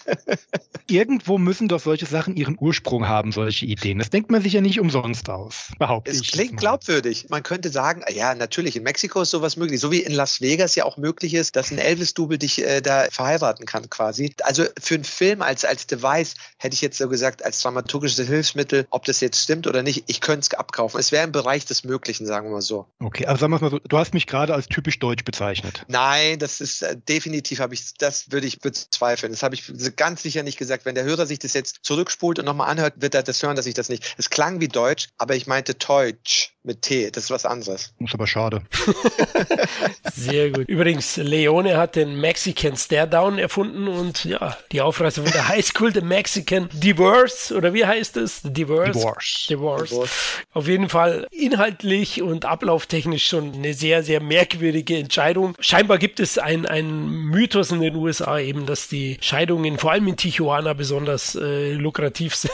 [0.88, 3.98] Irgendwo müssen doch solche Sachen ihren Ursprung haben, solche Ideen.
[3.98, 6.28] Das denkt man sich ja nicht umsonst aus, behaupte es ich.
[6.28, 7.30] Es klingt glaubwürdig.
[7.30, 9.80] Man könnte sagen, ja, natürlich, in Mexiko ist sowas möglich.
[9.80, 13.08] So wie in Las Vegas ja auch möglich ist, dass ein Elvis-Double dich äh, da
[13.10, 14.36] verheiraten kann quasi.
[14.44, 18.86] Also für einen Film als, als Device hätte ich jetzt so gesagt, als dramaturgisches Hilfsmittel,
[18.92, 21.00] ob das jetzt stimmt oder nicht, ich könnte es abkaufen.
[21.00, 22.86] Es wäre im Bereich des Möglichen, sagen wir mal so.
[23.00, 25.71] Okay, aber sagen wir mal so, du hast mich gerade als typisch deutsch bezeichnet.
[25.88, 29.32] Nein, das ist äh, definitiv, habe ich, das würde ich bezweifeln.
[29.32, 30.86] Das habe ich ganz sicher nicht gesagt.
[30.86, 33.66] Wenn der Hörer sich das jetzt zurückspult und nochmal anhört, wird er das hören, dass
[33.66, 34.16] ich das nicht.
[34.18, 37.10] Es klang wie Deutsch, aber ich meinte Deutsch mit T.
[37.10, 37.94] Das ist was anderes.
[38.00, 38.62] Das ist aber schade.
[40.14, 40.68] Sehr gut.
[40.68, 45.94] Übrigens, Leone hat den Mexican Stare Down erfunden und ja, die Aufreißung von der Highschool,
[45.94, 48.42] the Mexican Divorce, oder wie heißt es?
[48.44, 48.94] Divorce.
[48.94, 49.46] Divorce.
[49.50, 49.90] Divorce.
[49.90, 50.12] Divorce.
[50.54, 55.56] Auf jeden Fall inhaltlich und ablauftechnisch schon eine sehr, sehr merkwürdige Entscheidung.
[55.60, 60.18] Scheinbar gibt es einen Mythos in den USA eben, dass die Scheidungen vor allem in
[60.18, 62.52] Tijuana besonders äh, lukrativ sind.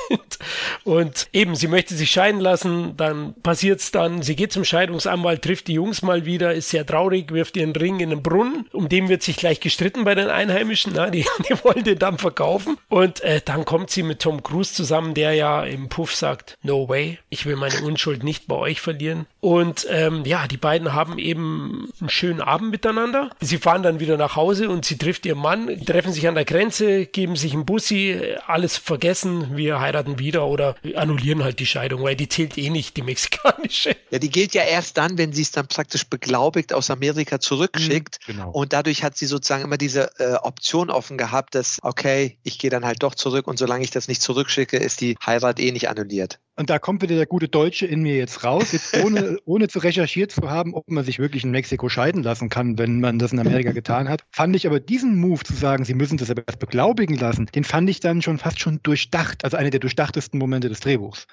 [0.85, 5.41] Und eben, sie möchte sich scheiden lassen, dann passiert es dann, sie geht zum Scheidungsanwalt,
[5.41, 8.67] trifft die Jungs mal wieder, ist sehr traurig, wirft ihren Ring in den Brunnen.
[8.71, 10.93] Um den wird sich gleich gestritten bei den Einheimischen.
[10.95, 12.77] Na, die, die wollen den dann verkaufen.
[12.89, 16.87] Und äh, dann kommt sie mit Tom Cruise zusammen, der ja im Puff sagt, no
[16.87, 19.25] way, ich will meine Unschuld nicht bei euch verlieren.
[19.39, 23.31] Und ähm, ja, die beiden haben eben einen schönen Abend miteinander.
[23.39, 26.45] Sie fahren dann wieder nach Hause und sie trifft ihren Mann, treffen sich an der
[26.45, 32.03] Grenze, geben sich einen Bussi, alles vergessen, wir heiraten wieder oder annullieren halt die Scheidung,
[32.03, 33.86] weil die zählt eh nicht, die mexikanische.
[34.09, 38.19] Ja, die gilt ja erst dann, wenn sie es dann praktisch beglaubigt aus Amerika zurückschickt.
[38.27, 38.51] Mhm, genau.
[38.51, 42.69] Und dadurch hat sie sozusagen immer diese äh, Option offen gehabt, dass, okay, ich gehe
[42.69, 45.89] dann halt doch zurück und solange ich das nicht zurückschicke, ist die Heirat eh nicht
[45.89, 46.39] annulliert.
[46.59, 49.77] Und da kommt wieder der gute Deutsche in mir jetzt raus, jetzt ohne, ohne zu
[49.77, 53.31] recherchiert zu haben, ob man sich wirklich in Mexiko scheiden lassen kann, wenn man das
[53.31, 54.23] in Amerika getan hat.
[54.31, 57.63] Fand ich aber diesen Move zu sagen, sie müssen das aber erst beglaubigen lassen, den
[57.63, 61.27] fand ich dann schon fast schon durchdacht, also einer der durchdachtesten Momente des Drehbuchs.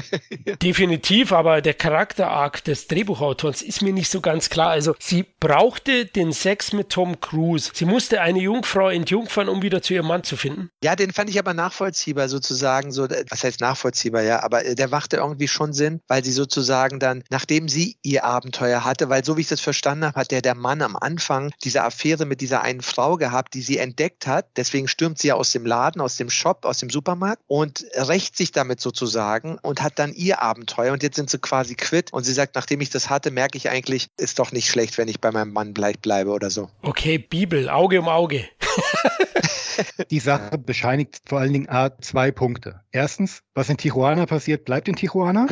[0.62, 4.70] Definitiv, aber der Charakterarg des Drehbuchautors ist mir nicht so ganz klar.
[4.70, 7.72] Also sie brauchte den Sex mit Tom Cruise.
[7.74, 10.70] Sie musste eine Jungfrau entjungfern, um wieder zu ihrem Mann zu finden.
[10.82, 12.90] Ja, den fand ich aber nachvollziehbar sozusagen.
[12.90, 17.00] So, was heißt nachvollziehbar, ja, aber äh, der machte irgendwie schon Sinn, weil sie sozusagen
[17.00, 20.40] dann, nachdem sie ihr Abenteuer hatte, weil so wie ich das verstanden habe, hat der,
[20.40, 24.46] der Mann am Anfang diese Affäre mit dieser einen Frau gehabt, die sie entdeckt hat.
[24.56, 28.38] Deswegen stürmt sie ja aus dem Laden, aus dem Shop, aus dem Supermarkt und rächt
[28.38, 32.22] sich damit sozusagen und hat dann ihr Abenteuer und jetzt sind sie quasi quitt und
[32.22, 35.20] sie sagt, nachdem ich das hatte, merke ich eigentlich, ist doch nicht schlecht, wenn ich
[35.20, 36.70] bei meinem Mann bleib, bleibe oder so.
[36.82, 38.44] Okay, Bibel, Auge um Auge.
[40.10, 42.80] Die Sache bescheinigt vor allen Dingen A zwei Punkte.
[42.92, 45.48] Erstens, was in Tijuana passiert, bleibt in Tijuana.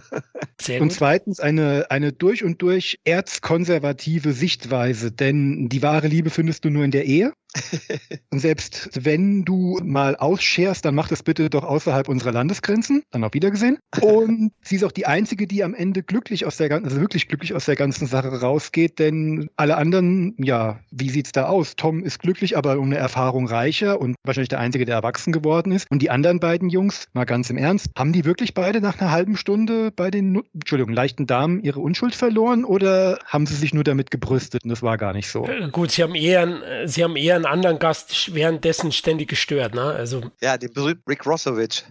[0.80, 6.70] und zweitens eine, eine durch und durch erzkonservative Sichtweise, denn die wahre Liebe findest du
[6.70, 7.32] nur in der Ehe.
[8.30, 13.02] Und selbst wenn du mal ausscherst, dann mach das bitte doch außerhalb unserer Landesgrenzen.
[13.10, 13.78] Dann auf Wiedergesehen.
[14.00, 17.28] Und sie ist auch die einzige, die am Ende glücklich aus der ganzen, also wirklich
[17.28, 21.76] glücklich aus der ganzen Sache rausgeht, denn alle anderen, ja, wie sieht's da aus?
[21.76, 25.72] Tom ist glücklich, aber um eine Erfahrung reicher und wahrscheinlich der einzige, der erwachsen geworden
[25.72, 25.86] ist.
[25.90, 29.10] Und die anderen beiden Jungs, mal ganz im Ernst, haben die wirklich beide nach einer
[29.10, 33.84] halben Stunde bei den, Entschuldigung, leichten Damen ihre Unschuld verloren oder haben sie sich nur
[33.84, 35.44] damit gebrüstet und das war gar nicht so?
[35.46, 39.82] Äh, gut, sie haben eher, sie haben eher einen anderen Gast währenddessen ständig gestört, ne?
[39.82, 41.84] Also ja, den berühmten Rick Rossovich.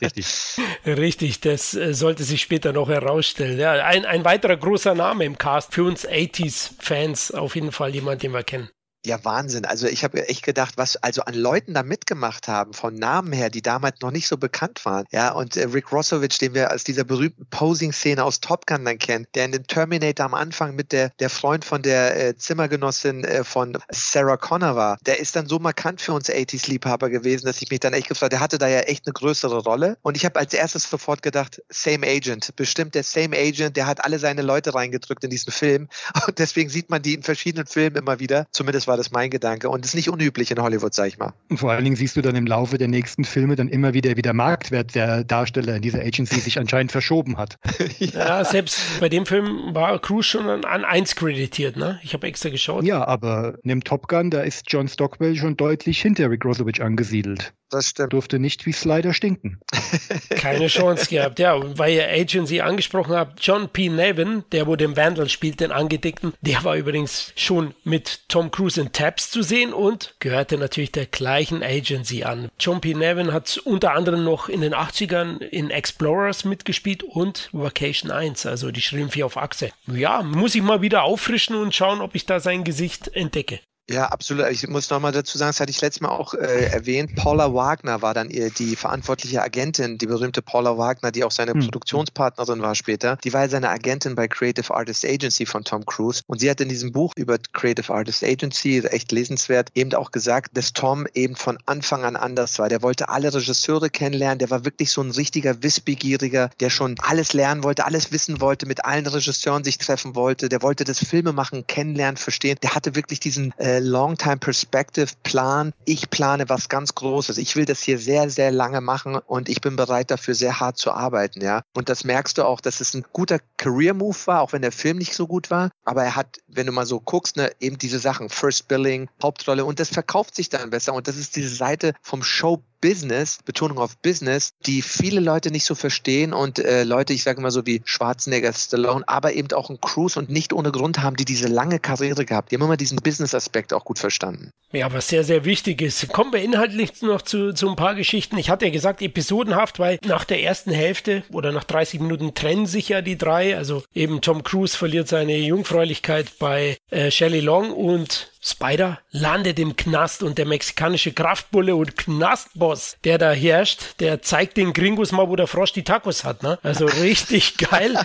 [0.00, 0.26] Richtig.
[0.86, 3.58] Richtig, das äh, sollte sich später noch herausstellen.
[3.58, 8.22] Ja, ein, ein weiterer großer Name im Cast für uns 80s-Fans, auf jeden Fall jemand,
[8.22, 8.70] den wir kennen.
[9.06, 9.64] Ja, Wahnsinn.
[9.64, 13.50] Also ich habe echt gedacht, was also an Leuten da mitgemacht haben, von Namen her,
[13.50, 15.04] die damals noch nicht so bekannt waren.
[15.12, 18.98] Ja, und äh, Rick Rossovich, den wir aus dieser berühmten Posing-Szene aus Top Gun dann
[18.98, 23.22] kennen, der in dem Terminator am Anfang mit der, der Freund von der äh, Zimmergenossin
[23.22, 27.62] äh, von Sarah Connor war, der ist dann so markant für uns 80s-Liebhaber gewesen, dass
[27.62, 29.98] ich mich dann echt gefragt der hatte da ja echt eine größere Rolle.
[30.02, 34.04] Und ich habe als erstes sofort gedacht, Same Agent, bestimmt der Same Agent, der hat
[34.04, 35.88] alle seine Leute reingedrückt in diesen Film.
[36.26, 38.46] Und deswegen sieht man die in verschiedenen Filmen immer wieder.
[38.50, 39.68] Zumindest war war das mein Gedanke.
[39.68, 41.34] Und ist nicht unüblich in Hollywood, sag ich mal.
[41.50, 44.16] Und vor allen Dingen siehst du dann im Laufe der nächsten Filme dann immer wieder,
[44.16, 47.58] wie der Marktwert der Darsteller in dieser Agency sich anscheinend verschoben hat.
[47.98, 48.08] ja.
[48.10, 48.44] ja.
[48.44, 52.00] selbst bei dem Film war Cruise schon an 1 kreditiert, ne?
[52.02, 52.84] Ich habe extra geschaut.
[52.84, 56.82] Ja, aber in dem Top Gun, da ist John Stockwell schon deutlich hinter Rick Rosovich
[56.82, 57.52] angesiedelt.
[57.70, 58.12] Das stimmt.
[58.12, 59.60] Durfte nicht wie Slider stinken.
[60.30, 61.54] Keine Chance gehabt, ja.
[61.54, 63.88] Und weil ihr Agency angesprochen habt, John P.
[63.88, 68.80] Nevin, der wo den Vandal spielt, den Angedickten, der war übrigens schon mit Tom Cruise
[68.80, 72.48] in Tabs zu sehen und gehörte natürlich der gleichen Agency an.
[72.58, 72.94] John P.
[72.94, 78.70] Nevin hat unter anderem noch in den 80ern in Explorers mitgespielt und Vacation 1, also
[78.70, 79.70] die Schrimpi auf Achse.
[79.86, 83.60] Ja, muss ich mal wieder auffrischen und schauen, ob ich da sein Gesicht entdecke.
[83.88, 84.48] Ja, absolut.
[84.48, 87.14] Ich muss nochmal dazu sagen, das hatte ich letztes Mal auch äh, erwähnt.
[87.14, 91.52] Paula Wagner war dann ihr, die verantwortliche Agentin, die berühmte Paula Wagner, die auch seine
[91.52, 91.60] hm.
[91.60, 93.16] Produktionspartnerin war später.
[93.22, 96.22] Die war seine Agentin bei Creative Artist Agency von Tom Cruise.
[96.26, 100.56] Und sie hat in diesem Buch über Creative Artist Agency, echt lesenswert, eben auch gesagt,
[100.56, 102.68] dass Tom eben von Anfang an anders war.
[102.68, 104.40] Der wollte alle Regisseure kennenlernen.
[104.40, 108.66] Der war wirklich so ein richtiger Wissbegieriger, der schon alles lernen wollte, alles wissen wollte,
[108.66, 110.48] mit allen Regisseuren sich treffen wollte.
[110.48, 112.56] Der wollte das Filmemachen kennenlernen, verstehen.
[112.64, 115.72] Der hatte wirklich diesen äh, Long-Time Perspective Plan.
[115.84, 117.38] Ich plane was ganz Großes.
[117.38, 120.78] Ich will das hier sehr, sehr lange machen und ich bin bereit dafür sehr hart
[120.78, 121.62] zu arbeiten, ja.
[121.74, 124.72] Und das merkst du auch, dass es ein guter Career Move war, auch wenn der
[124.72, 125.70] Film nicht so gut war.
[125.84, 129.64] Aber er hat, wenn du mal so guckst, ne, eben diese Sachen, First Billing, Hauptrolle
[129.64, 130.94] und das verkauft sich dann besser.
[130.94, 135.64] Und das ist diese Seite vom Show Business, Betonung auf Business, die viele Leute nicht
[135.64, 139.70] so verstehen und äh, Leute, ich sage mal so wie Schwarzenegger, Stallone, aber eben auch
[139.70, 142.50] ein Cruise und nicht ohne Grund haben die diese lange Karriere gehabt.
[142.50, 144.50] Die haben immer diesen Business-Aspekt auch gut verstanden.
[144.72, 146.08] Ja, was sehr, sehr wichtig ist.
[146.08, 148.36] Kommen wir inhaltlich noch zu, zu ein paar Geschichten.
[148.36, 152.66] Ich hatte ja gesagt, episodenhaft, weil nach der ersten Hälfte oder nach 30 Minuten trennen
[152.66, 153.56] sich ja die drei.
[153.56, 159.74] Also eben Tom Cruise verliert seine Jungfräulichkeit bei äh, Shelley Long und Spider landet im
[159.74, 165.28] Knast und der mexikanische Kraftbulle und Knastboss, der da herrscht, der zeigt den Gringos mal,
[165.28, 166.44] wo der Frosch die Tacos hat.
[166.44, 166.56] Ne?
[166.62, 167.98] Also richtig geil.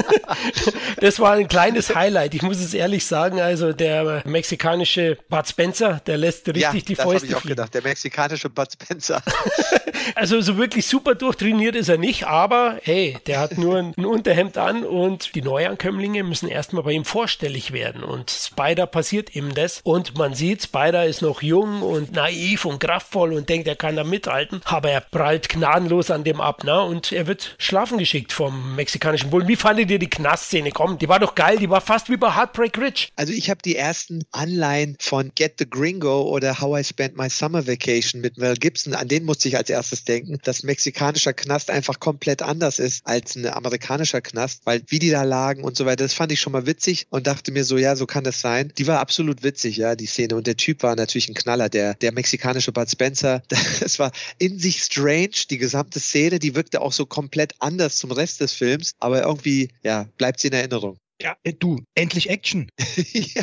[1.00, 2.34] das war ein kleines Highlight.
[2.34, 3.40] Ich muss es ehrlich sagen.
[3.40, 7.56] Also der mexikanische Bud Spencer, der lässt richtig ja, die das Fäuste ich auch fliegen.
[7.56, 7.72] gedacht.
[7.72, 9.22] Der mexikanische Bud Spencer.
[10.16, 14.06] also so wirklich super durchtrainiert ist er nicht, aber hey, der hat nur ein, ein
[14.06, 18.02] Unterhemd an und die Neuankömmlinge müssen erstmal bei ihm vorstellig werden.
[18.02, 19.80] Und Spider passiert das.
[19.84, 23.96] Und man sieht, Spider ist noch jung und naiv und kraftvoll und denkt, er kann
[23.96, 24.60] da mithalten.
[24.64, 26.82] Aber er prallt gnadenlos an dem ab, ne?
[26.82, 29.48] Und er wird schlafen geschickt vom mexikanischen Bullen.
[29.48, 30.70] Wie fandet ihr die Knastszene?
[30.70, 33.08] Komm, die war doch geil, die war fast wie bei Heartbreak Ridge.
[33.16, 37.28] Also ich habe die ersten Anleihen von Get the Gringo oder How I Spent My
[37.28, 41.70] Summer Vacation mit Mel Gibson, an den musste ich als erstes denken, dass mexikanischer Knast
[41.70, 45.86] einfach komplett anders ist als ein amerikanischer Knast, weil wie die da lagen und so
[45.86, 48.40] weiter, das fand ich schon mal witzig und dachte mir so, ja, so kann das
[48.40, 48.72] sein.
[48.78, 50.36] Die war absolut witzig, ja, die Szene.
[50.36, 53.42] Und der Typ war natürlich ein Knaller, der, der mexikanische Bud Spencer.
[53.80, 58.12] Das war in sich strange, die gesamte Szene, die wirkte auch so komplett anders zum
[58.12, 60.98] Rest des Films, aber irgendwie, ja, bleibt sie in Erinnerung.
[61.22, 62.68] Ja, äh, du, endlich Action.
[62.96, 63.42] ja.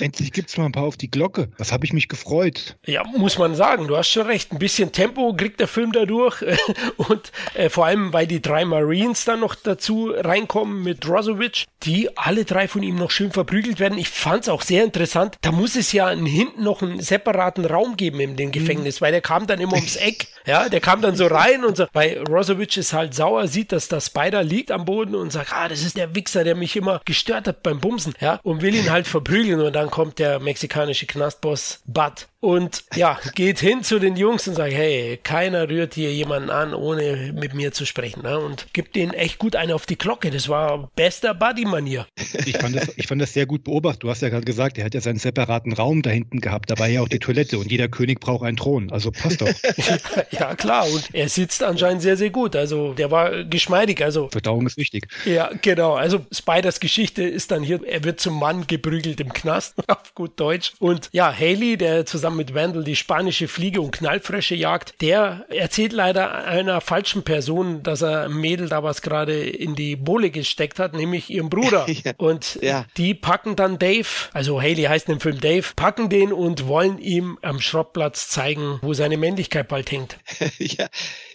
[0.00, 1.50] Endlich gibt's mal ein paar auf die Glocke.
[1.56, 2.76] Was habe ich mich gefreut.
[2.84, 4.50] Ja, muss man sagen, du hast schon recht.
[4.50, 6.42] Ein bisschen Tempo kriegt der Film dadurch.
[6.96, 12.16] Und äh, vor allem, weil die drei Marines dann noch dazu reinkommen mit Rozovic, die
[12.18, 13.96] alle drei von ihm noch schön verprügelt werden.
[13.96, 15.36] Ich fand's auch sehr interessant.
[15.42, 19.04] Da muss es ja hinten noch einen separaten Raum geben in dem Gefängnis, mhm.
[19.04, 20.26] weil der kam dann immer ums Eck.
[20.44, 21.86] Ja, der kam dann so rein und so.
[21.92, 25.68] Weil Rozovic ist halt sauer, sieht, dass der Spider liegt am Boden und sagt, ah,
[25.68, 28.90] das ist der Wichser, der mich immer gestört hat beim Bumsen, ja, und will ihn
[28.90, 34.16] halt verprügeln und dann kommt der mexikanische Knastboss Bud und ja, geht hin zu den
[34.16, 38.22] Jungs und sagt, hey, keiner rührt hier jemanden an, ohne mit mir zu sprechen.
[38.22, 38.38] Ne?
[38.38, 40.30] Und gibt denen echt gut eine auf die Glocke.
[40.30, 42.06] Das war bester Buddy-Manier.
[42.46, 44.04] Ich fand, das, ich fand das sehr gut beobachtet.
[44.04, 46.70] Du hast ja gerade gesagt, er hat ja seinen separaten Raum da hinten gehabt.
[46.70, 48.90] Da war ja auch die Toilette und jeder König braucht einen Thron.
[48.90, 49.50] Also passt doch.
[50.30, 50.86] ja, klar.
[50.86, 52.56] Und er sitzt anscheinend sehr, sehr gut.
[52.56, 54.02] Also der war geschmeidig.
[54.02, 55.08] Also Verdauung ist wichtig.
[55.26, 55.92] Ja, genau.
[55.92, 60.40] Also Spiders Geschichte ist dann hier, er wird zum Mann geprügelt im Knast, auf gut
[60.40, 60.72] Deutsch.
[60.78, 65.46] Und ja, Haley, der zusammen zusammen mit Wendell die spanische Fliege und Knallfrösche jagt, der
[65.48, 70.30] erzählt leider einer falschen Person, dass er ein Mädel da was gerade in die Bohle
[70.30, 71.86] gesteckt hat, nämlich ihrem Bruder.
[72.04, 72.12] ja.
[72.16, 72.86] Und ja.
[72.96, 77.38] die packen dann Dave, also Haley heißt im Film Dave, packen den und wollen ihm
[77.42, 80.18] am Schrottplatz zeigen, wo seine Männlichkeit bald hängt.
[80.58, 80.88] ja.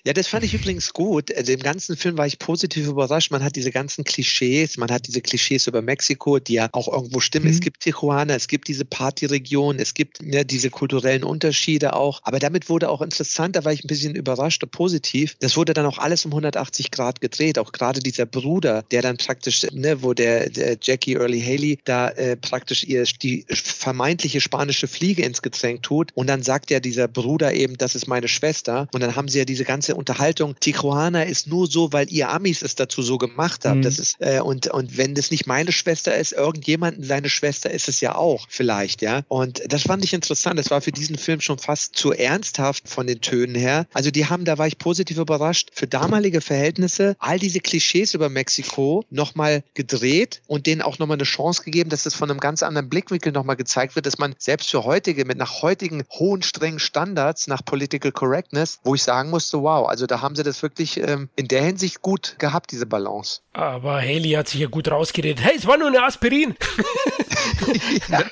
[0.05, 1.35] Ja, das fand ich übrigens gut.
[1.35, 3.31] Also Im ganzen Film war ich positiv überrascht.
[3.31, 7.19] Man hat diese ganzen Klischees, man hat diese Klischees über Mexiko, die ja auch irgendwo
[7.21, 7.45] stimmen.
[7.45, 7.51] Mhm.
[7.51, 12.19] Es gibt Tijuana, es gibt diese Partyregion, es gibt ja, diese kulturellen Unterschiede auch.
[12.21, 15.37] Aber damit wurde auch interessant, da war ich ein bisschen überrascht und positiv.
[15.39, 17.57] Das wurde dann auch alles um 180 Grad gedreht.
[17.57, 22.09] Auch gerade dieser Bruder, der dann praktisch, ne, wo der, der Jackie Early Haley da
[22.09, 26.11] äh, praktisch ihr die vermeintliche spanische Fliege ins Getränk tut.
[26.13, 28.87] Und dann sagt ja dieser Bruder eben, das ist meine Schwester.
[28.93, 32.61] Und dann haben sie ja diese ganze Unterhaltung, Tijuana ist nur so, weil ihr Amis
[32.61, 33.77] es dazu so gemacht habt.
[33.77, 33.81] Mhm.
[33.81, 37.89] Das ist, äh, und, und wenn das nicht meine Schwester ist, irgendjemanden seine Schwester ist
[37.89, 39.23] es ja auch vielleicht, ja.
[39.27, 40.59] Und das fand ich interessant.
[40.59, 43.87] Das war war für diesen Film schon fast zu ernsthaft von den Tönen her.
[43.93, 48.27] Also die haben, da war ich positiv überrascht, für damalige Verhältnisse all diese Klischees über
[48.27, 52.61] Mexiko nochmal gedreht und denen auch nochmal eine Chance gegeben, dass das von einem ganz
[52.61, 56.79] anderen Blickwinkel nochmal gezeigt wird, dass man selbst für heutige, mit nach heutigen hohen, strengen
[56.79, 60.99] Standards, nach Political Correctness, wo ich sagen musste, wow, also da haben sie das wirklich
[60.99, 63.41] ähm, in der Hinsicht gut gehabt, diese Balance.
[63.53, 65.43] Aber Haley hat sich ja gut rausgeredet.
[65.43, 66.55] Hey, es war nur eine Aspirin.
[68.09, 68.23] ja,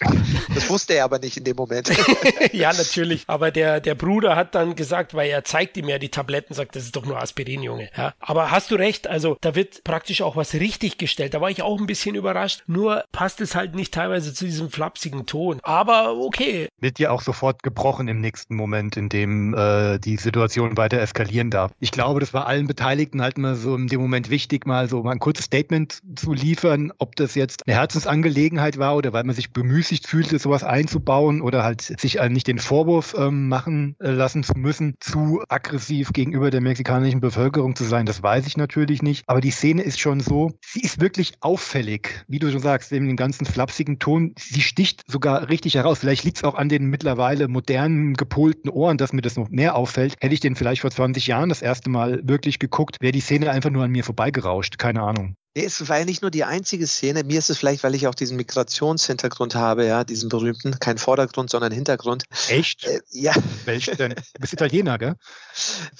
[0.53, 1.89] das wusste er aber nicht in dem Moment.
[2.51, 3.23] ja, natürlich.
[3.27, 6.75] Aber der, der Bruder hat dann gesagt, weil er zeigt ihm ja die Tabletten, sagt,
[6.75, 7.89] das ist doch nur Aspirin, Junge.
[7.95, 11.33] Ja, aber hast du recht, also da wird praktisch auch was richtig gestellt.
[11.33, 12.63] Da war ich auch ein bisschen überrascht.
[12.67, 15.59] Nur passt es halt nicht teilweise zu diesem flapsigen Ton.
[15.63, 16.67] Aber okay.
[16.79, 20.99] Wird ja auch sofort gebrochen im nächsten Moment, in dem äh, die Situation weiter
[21.43, 21.71] eskalieren darf.
[21.79, 25.03] Ich glaube, das war allen Beteiligten halt mal so in dem Moment wichtig, mal so
[25.03, 29.35] mal ein kurzes Statement zu liefern, ob das jetzt eine Herzensangelegenheit war oder weil man
[29.35, 34.43] sich bemüßigt fühlte, sowas einzubauen oder halt sich nicht den Vorwurf ähm, machen äh, lassen
[34.43, 38.05] zu müssen, zu aggressiv gegenüber der mexikanischen Bevölkerung zu sein.
[38.05, 39.23] Das weiß ich natürlich nicht.
[39.27, 43.07] Aber die Szene ist schon so, sie ist wirklich auffällig, wie du schon sagst, in
[43.07, 44.33] dem ganzen flapsigen Ton.
[44.37, 45.99] Sie sticht sogar richtig heraus.
[45.99, 49.75] Vielleicht liegt es auch an den mittlerweile modernen, gepolten Ohren, dass mir das noch mehr
[49.75, 50.15] auffällt.
[50.19, 53.51] Hätte ich den vielleicht vor 20 Jahren das erste Mal wirklich geguckt, wäre die Szene
[53.51, 54.77] einfach nur an mir vorbeigerauscht.
[54.77, 55.35] Keine Ahnung.
[55.55, 57.23] Nee, es war ja nicht nur die einzige Szene.
[57.23, 61.51] Mir ist es vielleicht, weil ich auch diesen Migrationshintergrund habe, ja, diesen berühmten, kein Vordergrund,
[61.51, 62.23] sondern Hintergrund.
[62.49, 62.85] Echt?
[62.85, 63.33] Äh, ja.
[63.65, 64.15] Welch denn?
[64.15, 65.15] Du bist Italiener, gell?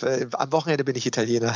[0.01, 1.55] Äh, am Wochenende bin ich Italiener.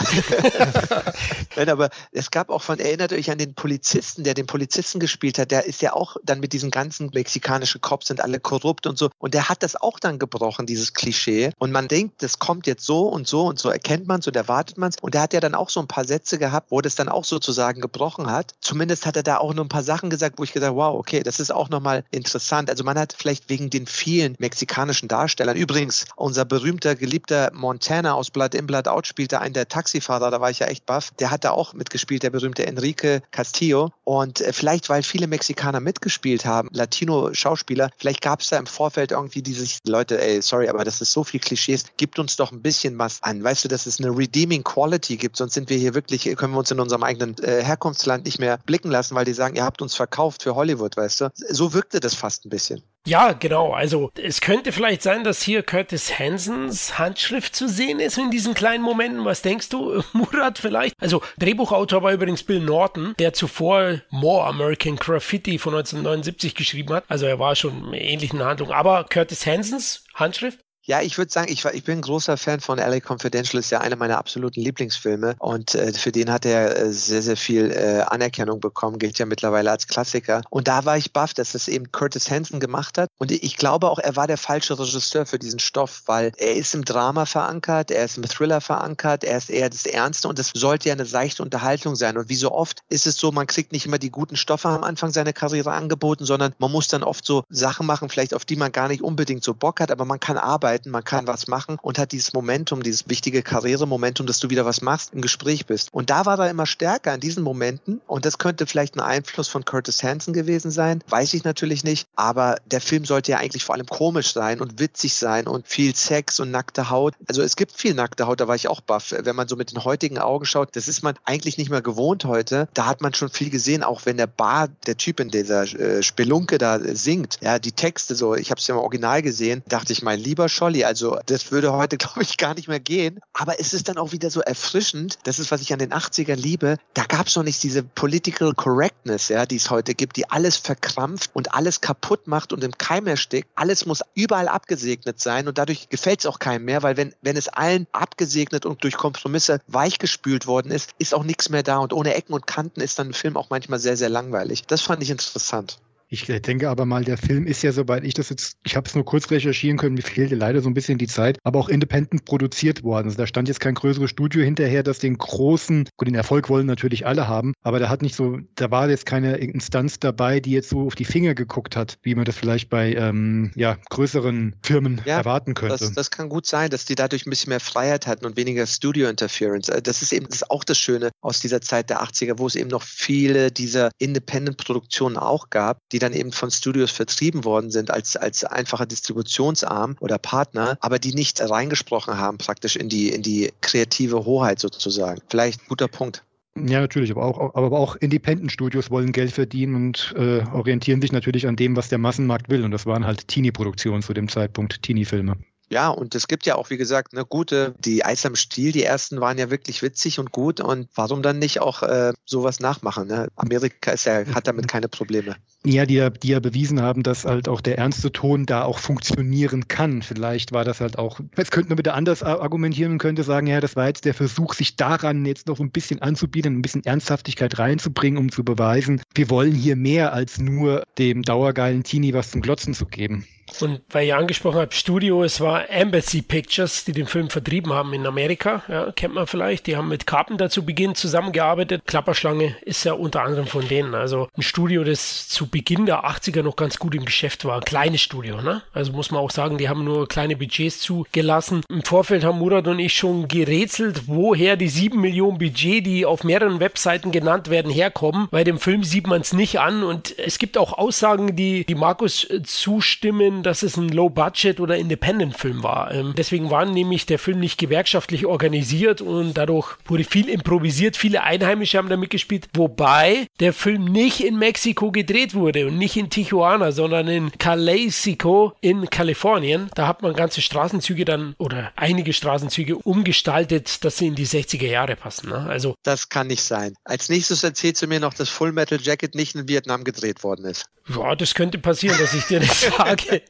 [1.56, 5.40] Nein, aber es gab auch von, erinnert euch an den Polizisten, der den Polizisten gespielt
[5.40, 9.00] hat, der ist ja auch dann mit diesen ganzen mexikanischen Cops sind alle korrupt und
[9.00, 9.10] so.
[9.18, 11.50] Und der hat das auch dann gebrochen, dieses Klischee.
[11.58, 14.36] Und man denkt, das kommt jetzt so und so und so erkennt man es und
[14.36, 14.98] erwartet man es.
[15.02, 17.26] Und der hat ja dann auch so ein paar Sätze gehabt, wo das dann auch
[17.26, 18.54] sozusagen gebrochen hat.
[18.62, 21.24] Zumindest hat er da auch nur ein paar Sachen gesagt, wo ich gesagt wow, okay,
[21.24, 22.70] das ist auch nochmal interessant.
[22.70, 28.30] Also man hat vielleicht wegen den vielen mexikanischen Darstellern, übrigens unser berühmter, geliebter Montana aus
[28.30, 31.12] Blood In, Blood Out spielte einen der Taxifahrer, da war ich ja echt baff.
[31.20, 33.92] Der hat da auch mitgespielt, der berühmte Enrique Castillo.
[34.04, 39.12] Und äh, vielleicht, weil viele Mexikaner mitgespielt haben, Latino-Schauspieler, vielleicht gab es da im Vorfeld
[39.12, 42.62] irgendwie dieses, Leute, ey, sorry, aber das ist so viel Klischees, gibt uns doch ein
[42.62, 43.44] bisschen was an.
[43.44, 46.60] Weißt du, dass es eine redeeming Quality gibt, sonst sind wir hier wirklich, können wir
[46.60, 49.82] uns in unserem eigenen äh, Herkunftsland nicht mehr blicken lassen, weil die sagen, ihr habt
[49.82, 51.30] uns verkauft für Hollywood, weißt du?
[51.36, 52.82] So wirkte das fast ein bisschen.
[53.06, 53.72] Ja, genau.
[53.72, 58.54] Also es könnte vielleicht sein, dass hier Curtis Hansons Handschrift zu sehen ist in diesen
[58.54, 59.24] kleinen Momenten.
[59.24, 60.94] Was denkst du, Murat vielleicht?
[61.00, 67.06] Also Drehbuchautor war übrigens Bill Norton, der zuvor More American Graffiti von 1979 geschrieben hat.
[67.08, 68.74] Also er war schon in ähnlichen Handlungen.
[68.74, 70.60] Aber Curtis Hansons Handschrift?
[70.88, 73.98] Ja, ich würde sagen, ich, ich bin großer Fan von LA Confidential, ist ja einer
[73.98, 78.62] meiner absoluten Lieblingsfilme und äh, für den hat er äh, sehr, sehr viel äh, Anerkennung
[78.62, 80.44] bekommen, gilt ja mittlerweile als Klassiker.
[80.50, 83.92] Und da war ich baff, dass das eben Curtis Hanson gemacht hat und ich glaube
[83.92, 87.92] auch, er war der falsche Regisseur für diesen Stoff, weil er ist im Drama verankert,
[87.92, 91.06] er ist im Thriller verankert, er ist eher das Ernste und das sollte ja eine
[91.06, 92.18] seichte Unterhaltung sein.
[92.18, 94.86] Und wie so oft ist es so, man kriegt nicht immer die guten Stoffe am
[94.86, 98.56] Anfang seiner Karriere angeboten, sondern man muss dann oft so Sachen machen, vielleicht auf die
[98.56, 101.48] man gar nicht unbedingt so Bock hat, aber man kann arbeiten arbeiten, man kann was
[101.48, 105.66] machen und hat dieses Momentum, dieses wichtige Karrieremomentum, dass du wieder was machst, im Gespräch
[105.66, 105.94] bist.
[105.94, 109.48] Und da war er immer stärker in diesen Momenten und das könnte vielleicht ein Einfluss
[109.48, 113.64] von Curtis Hanson gewesen sein, weiß ich natürlich nicht, aber der Film sollte ja eigentlich
[113.64, 117.16] vor allem komisch sein und witzig sein und viel Sex und nackte Haut.
[117.28, 119.14] Also es gibt viel nackte Haut, da war ich auch baff.
[119.18, 122.26] Wenn man so mit den heutigen Augen schaut, das ist man eigentlich nicht mehr gewohnt
[122.26, 122.68] heute.
[122.74, 126.04] Da hat man schon viel gesehen, auch wenn der Bar, der Typ in dieser äh,
[126.04, 129.94] Spelunke da singt, ja, die Texte so, ich habe es ja im Original gesehen, dachte
[129.94, 130.84] ich, mein lieber Scholli, Scholli.
[130.84, 133.20] Also das würde heute, glaube ich, gar nicht mehr gehen.
[133.34, 135.20] Aber es ist dann auch wieder so erfrischend.
[135.24, 136.78] Das ist, was ich an den 80ern liebe.
[136.94, 140.58] Da gab es noch nicht diese Political Correctness, ja, die es heute gibt, die alles
[140.58, 143.50] verkrampft und alles kaputt macht und im Keim erstickt.
[143.56, 147.38] Alles muss überall abgesegnet sein und dadurch gefällt es auch keinem mehr, weil wenn, wenn
[147.38, 151.94] es allen abgesegnet und durch Kompromisse weichgespült worden ist, ist auch nichts mehr da und
[151.94, 154.66] ohne Ecken und Kanten ist dann ein Film auch manchmal sehr, sehr langweilig.
[154.68, 155.80] Das fand ich interessant.
[156.10, 158.96] Ich denke aber mal, der Film ist ja, soweit ich das jetzt, ich habe es
[158.96, 162.26] nur kurz recherchieren können, mir fehlte leider so ein bisschen die Zeit, aber auch independent
[162.26, 163.08] produziert worden.
[163.08, 166.66] Also da stand jetzt kein größeres Studio hinterher, das den großen, gut, den Erfolg wollen
[166.66, 170.52] natürlich alle haben, aber da hat nicht so, da war jetzt keine Instanz dabei, die
[170.52, 174.56] jetzt so auf die Finger geguckt hat, wie man das vielleicht bei ähm, ja, größeren
[174.64, 175.78] Firmen ja, erwarten könnte.
[175.78, 178.66] Das, das kann gut sein, dass die dadurch ein bisschen mehr Freiheit hatten und weniger
[178.66, 179.70] Studio-Interference.
[179.70, 182.48] Äh, das ist eben das ist auch das Schöne aus dieser Zeit der 80er, wo
[182.48, 187.44] es eben noch viele dieser Independent-Produktionen auch gab, die die dann eben von Studios vertrieben
[187.44, 192.88] worden sind als, als einfacher Distributionsarm oder Partner, aber die nicht reingesprochen haben praktisch in
[192.88, 195.20] die, in die kreative Hoheit sozusagen.
[195.28, 196.24] Vielleicht guter Punkt.
[196.56, 201.48] Ja, natürlich, aber auch, aber auch Independent-Studios wollen Geld verdienen und äh, orientieren sich natürlich
[201.48, 202.64] an dem, was der Massenmarkt will.
[202.64, 205.38] Und das waren halt Teenie-Produktionen zu dem Zeitpunkt, Teenie-Filme.
[205.70, 208.84] Ja, und es gibt ja auch, wie gesagt, eine gute, die Eis am Stiel, die
[208.84, 210.62] ersten waren ja wirklich witzig und gut.
[210.62, 213.08] Und warum dann nicht auch äh, sowas nachmachen?
[213.08, 213.28] Ne?
[213.36, 215.36] Amerika ist ja, hat damit keine Probleme.
[215.66, 218.80] Ja, die ja, die ja bewiesen haben, dass halt auch der ernste Ton da auch
[218.80, 220.02] funktionieren kann.
[220.02, 223.60] Vielleicht war das halt auch, jetzt könnte man wieder anders argumentieren und könnte sagen, ja,
[223.60, 227.60] das war jetzt der Versuch, sich daran jetzt noch ein bisschen anzubieten, ein bisschen Ernsthaftigkeit
[227.60, 232.42] reinzubringen, um zu beweisen, wir wollen hier mehr als nur dem dauergeilen Teenie was zum
[232.42, 233.26] Glotzen zu geben.
[233.62, 237.94] Und weil ihr angesprochen habt, Studio, es war Embassy Pictures, die den Film vertrieben haben
[237.94, 238.64] in Amerika.
[238.68, 239.68] Ja, kennt man vielleicht.
[239.68, 241.84] Die haben mit Carpenter zu Beginn zusammengearbeitet.
[241.86, 243.96] Klapperschlange ist ja unter anderem von denen.
[243.96, 247.58] Also ein Studio, das zu Beginn der 80er noch ganz gut im Geschäft war.
[247.58, 248.62] Ein kleines Studio, ne?
[248.74, 251.64] Also muss man auch sagen, die haben nur kleine Budgets zugelassen.
[251.70, 256.24] Im Vorfeld haben Murat und ich schon gerätselt, woher die 7 Millionen Budget, die auf
[256.24, 258.28] mehreren Webseiten genannt werden, herkommen.
[258.30, 259.84] Bei dem Film sieht man es nicht an.
[259.84, 265.64] Und es gibt auch Aussagen, die, die Markus zustimmen dass es ein Low-Budget- oder Independent-Film
[265.64, 265.92] war.
[265.92, 270.98] Ähm, deswegen war nämlich der Film nicht gewerkschaftlich organisiert und dadurch wurde viel improvisiert.
[270.98, 275.98] Viele Einheimische haben da mitgespielt, wobei der Film nicht in Mexiko gedreht wurde und nicht
[275.98, 279.70] in Tijuana, sondern in Calexico in Kalifornien.
[279.76, 284.68] Da hat man ganze Straßenzüge dann oder einige Straßenzüge umgestaltet, dass sie in die 60er
[284.68, 285.30] Jahre passen.
[285.30, 285.46] Ne?
[285.48, 286.74] Also das kann nicht sein.
[286.84, 290.46] Als nächstes erzählst du mir noch, dass Full Metal Jacket nicht in Vietnam gedreht worden
[290.46, 290.66] ist.
[290.90, 293.22] Ja, das könnte passieren, dass ich dir nicht sage.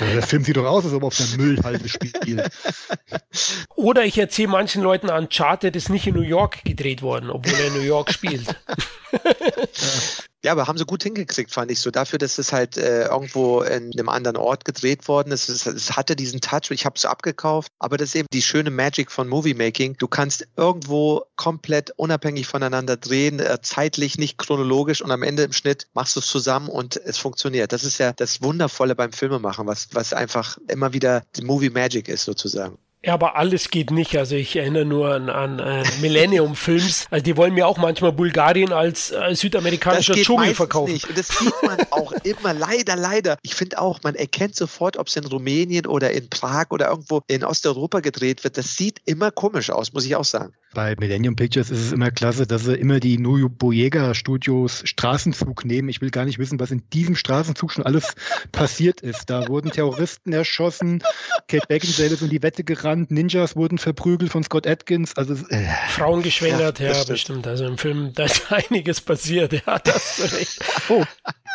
[0.00, 2.50] Der Film sieht doch aus, als ob er auf der Müllhalde spielt.
[3.74, 7.66] Oder ich erzähle manchen Leuten, Uncharted ist nicht in New York gedreht worden, obwohl er
[7.68, 8.46] in New York spielt.
[9.12, 9.18] Ja,
[10.50, 11.92] aber haben sie gut hingekriegt, fand ich so.
[11.92, 15.48] Dafür, dass es halt äh, irgendwo in einem anderen Ort gedreht worden ist.
[15.48, 17.70] Es, es hatte diesen Touch, ich habe es abgekauft.
[17.78, 19.96] Aber das ist eben die schöne Magic von Movie Making.
[19.98, 25.52] Du kannst irgendwo komplett unabhängig voneinander drehen, äh, zeitlich, nicht chronologisch und am Ende im
[25.52, 27.72] Schnitt machst du es zusammen und es funktioniert.
[27.72, 32.08] Das ist ja das Wundervolle beim Filmemachen, was, was einfach immer wieder die Movie Magic
[32.08, 32.78] ist sozusagen.
[33.04, 34.16] Ja, aber alles geht nicht.
[34.16, 37.08] Also ich erinnere nur an, an äh, Millennium-Films.
[37.10, 40.92] Also die wollen mir auch manchmal Bulgarien als äh, südamerikanischer Dschungel verkaufen.
[40.92, 41.08] Nicht.
[41.08, 43.38] Und das sieht man auch immer, leider, leider.
[43.42, 47.22] Ich finde auch, man erkennt sofort, ob es in Rumänien oder in Prag oder irgendwo
[47.26, 48.56] in Osteuropa gedreht wird.
[48.56, 50.54] Das sieht immer komisch aus, muss ich auch sagen.
[50.74, 55.66] Bei Millennium Pictures ist es immer klasse, dass sie immer die Nuyu Boyega Studios Straßenzug
[55.66, 55.90] nehmen.
[55.90, 58.14] Ich will gar nicht wissen, was in diesem Straßenzug schon alles
[58.52, 59.28] passiert ist.
[59.28, 61.02] Da wurden Terroristen erschossen,
[61.46, 65.14] Kate Beckinsale ist in die Wette gerannt, Ninjas wurden verprügelt von Scott Atkins.
[65.14, 65.66] Also äh.
[65.90, 67.46] Frauen geschwängert, ja, ja bestimmt.
[67.46, 69.52] Also im Film, da ist einiges passiert.
[69.52, 70.64] Ja, das recht.
[70.88, 71.04] Oh,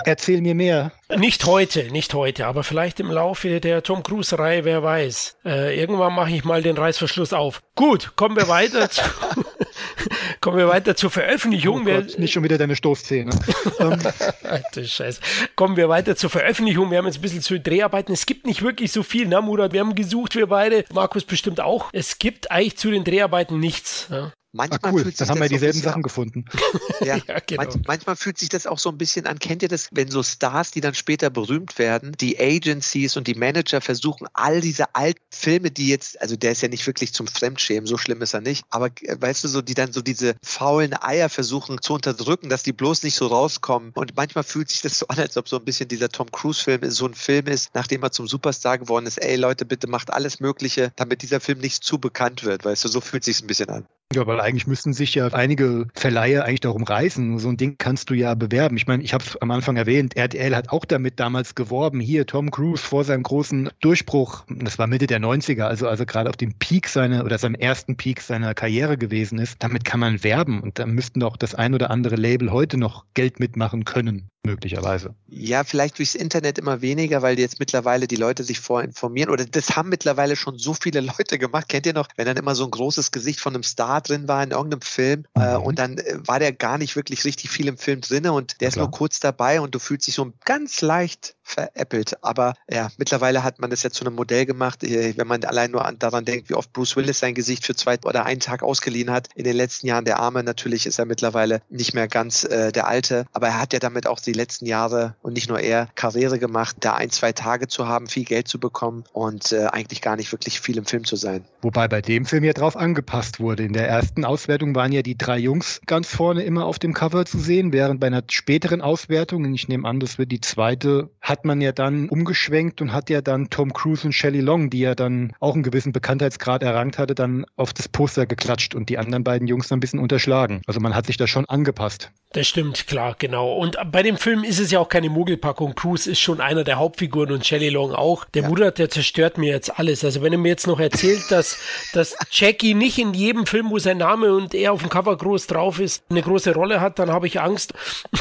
[0.05, 0.91] erzähl mir mehr.
[1.15, 5.38] Nicht heute, nicht heute, aber vielleicht im Laufe der Tom Cruise-Reihe, wer weiß.
[5.45, 7.63] Äh, irgendwann mache ich mal den Reißverschluss auf.
[7.76, 9.01] Gut, kommen wir weiter zu,
[10.41, 11.82] kommen wir weiter zur Veröffentlichung.
[11.82, 13.32] Oh Gott, nicht schon wieder deine Stoßzähne.
[13.80, 13.99] Ähm.
[14.43, 15.20] Alter Scheiß.
[15.55, 16.89] Kommen wir weiter zur Veröffentlichung.
[16.89, 18.12] Wir haben jetzt ein bisschen zu Dreharbeiten.
[18.12, 19.72] Es gibt nicht wirklich so viel, ne, Murat?
[19.74, 20.84] Wir haben gesucht, wir beide.
[20.93, 21.89] Markus bestimmt auch.
[21.91, 24.08] Es gibt eigentlich zu den Dreharbeiten nichts.
[24.10, 24.32] Ja.
[24.54, 25.04] Manchmal ah, cool.
[25.04, 26.45] fühlt sich Dann haben wir dieselben Sachen gefunden.
[27.02, 27.64] ja, ja genau.
[27.64, 29.39] manch, manchmal fühlt sich das auch so ein bisschen an.
[29.39, 33.36] Kennt ihr das, wenn so Stars, die dann später berühmt werden, die Agencies und die
[33.36, 37.28] Manager versuchen, all diese alten Filme, die jetzt, also der ist ja nicht wirklich zum
[37.28, 40.36] Fremdschämen, so schlimm ist er nicht, aber äh, weißt du, so die dann so diese
[40.41, 43.91] faulen Eier versuchen zu unterdrücken, dass die bloß nicht so rauskommen.
[43.95, 46.89] Und manchmal fühlt sich das so an, als ob so ein bisschen dieser Tom Cruise-Film
[46.89, 49.18] so ein Film ist, nachdem er zum Superstar geworden ist.
[49.18, 52.66] Ey Leute, bitte macht alles Mögliche, damit dieser Film nicht zu bekannt wird.
[52.66, 53.86] Weißt du, so fühlt sich ein bisschen an.
[54.14, 57.39] Ja, weil eigentlich müssten sich ja einige Verleiher eigentlich darum reißen.
[57.39, 58.78] So ein Ding kannst du ja bewerben.
[58.78, 61.99] Ich meine, ich habe es am Anfang erwähnt, RTL hat auch damit damals geworben.
[61.99, 66.30] Hier, Tom Cruise vor seinem großen Durchbruch, das war Mitte der 90er, also, also gerade
[66.30, 69.62] auf dem Peak seiner oder seinem ersten Peak seiner Karriere gewesen ist.
[69.62, 73.05] Damit kann man werben und da müssten auch das ein oder andere Label heute noch
[73.14, 75.14] Geld mitmachen können möglicherweise.
[75.28, 79.76] Ja, vielleicht durchs Internet immer weniger, weil jetzt mittlerweile die Leute sich vorinformieren oder das
[79.76, 81.70] haben mittlerweile schon so viele Leute gemacht.
[81.70, 84.41] Kennt ihr noch, wenn dann immer so ein großes Gesicht von einem Star drin war
[84.43, 85.64] in irgendeinem Film äh, mhm.
[85.64, 88.70] und dann äh, war der gar nicht wirklich richtig viel im Film drin und der
[88.70, 92.24] ist nur kurz dabei und du fühlst dich so ganz leicht veräppelt.
[92.24, 95.72] Aber ja, mittlerweile hat man das ja zu einem Modell gemacht, äh, wenn man allein
[95.72, 99.12] nur daran denkt, wie oft Bruce Willis sein Gesicht für zwei oder einen Tag ausgeliehen
[99.12, 99.30] hat.
[99.36, 102.88] In den letzten Jahren der Arme natürlich ist er mittlerweile nicht mehr ganz äh, der
[102.88, 106.40] Alte, aber er hat ja damit auch die letzten Jahre und nicht nur er Karriere
[106.40, 110.16] gemacht, da ein, zwei Tage zu haben, viel Geld zu bekommen und äh, eigentlich gar
[110.16, 111.44] nicht wirklich viel im Film zu sein.
[111.62, 113.64] Wobei bei dem Film ja drauf angepasst wurde.
[113.64, 117.26] In der ersten Auswertung waren ja die drei Jungs ganz vorne immer auf dem Cover
[117.26, 121.46] zu sehen, während bei einer späteren Auswertung, ich nehme an, das wird die zweite, hat
[121.46, 124.96] man ja dann umgeschwenkt und hat ja dann Tom Cruise und Shelley Long, die ja
[124.96, 129.24] dann auch einen gewissen Bekanntheitsgrad errangt hatte, dann auf das Poster geklatscht und die anderen
[129.24, 130.62] beiden Jungs dann ein bisschen unterschlagen.
[130.68, 132.12] Also man hat sich da schon angepasst.
[132.34, 133.54] Das stimmt, klar, genau.
[133.54, 135.76] Und bei dem Film ist es ja auch keine Mogelpackung.
[135.76, 138.26] Cruise ist schon einer der Hauptfiguren und Shelley Long auch.
[138.26, 138.49] Der ja.
[138.49, 140.03] Murat, der zerstört mir jetzt alles.
[140.03, 141.57] Also wenn er mir jetzt noch erzählt, dass,
[141.93, 145.47] dass Jackie nicht in jedem Film, wo sein Name und er auf dem Cover groß
[145.47, 147.74] drauf ist, eine große Rolle hat, dann habe ich Angst.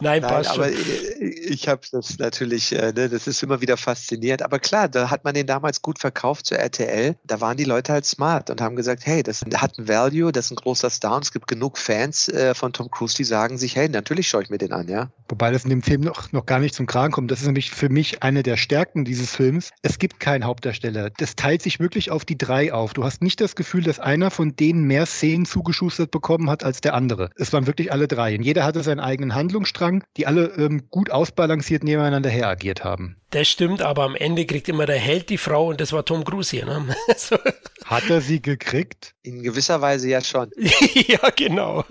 [0.00, 0.76] Nein, Nein, passt aber schon.
[1.20, 4.42] ich habe das natürlich, äh, ne, das ist immer wieder faszinierend.
[4.42, 7.16] Aber klar, da hat man den damals gut verkauft zur RTL.
[7.24, 10.46] Da waren die Leute halt smart und haben gesagt, hey, das hat ein Value, das
[10.46, 13.58] ist ein großer Star und es gibt genug Fans äh, von Tom Cruise, die sagen
[13.58, 15.10] sich, hey, natürlich schaue ich mir den an, ja.
[15.28, 17.30] Wobei das in dem Film noch, noch gar nicht zum Kragen kommt.
[17.30, 19.70] Das ist nämlich für mich eine der Stärken dieses Films.
[19.82, 21.10] Es gibt keinen Hauptdarsteller.
[21.10, 22.94] Das teilt sich wirklich auf die drei auf.
[22.94, 26.80] Du hast nicht das Gefühl, dass einer von denen mehr Szenen zugeschustert bekommen hat als
[26.80, 27.30] der andere.
[27.36, 28.36] Es waren wirklich alle drei.
[28.36, 33.16] Und jeder hatte seinen eigenen Handlungsstrang, die alle ähm, gut ausbalanciert nebeneinander her agiert haben.
[33.30, 36.24] Das stimmt, aber am Ende kriegt immer der Held die Frau und das war Tom
[36.24, 36.66] Cruise hier.
[36.66, 36.96] Ne?
[37.84, 39.14] Hat er sie gekriegt?
[39.22, 40.50] In gewisser Weise ja schon.
[40.56, 41.84] ja, genau.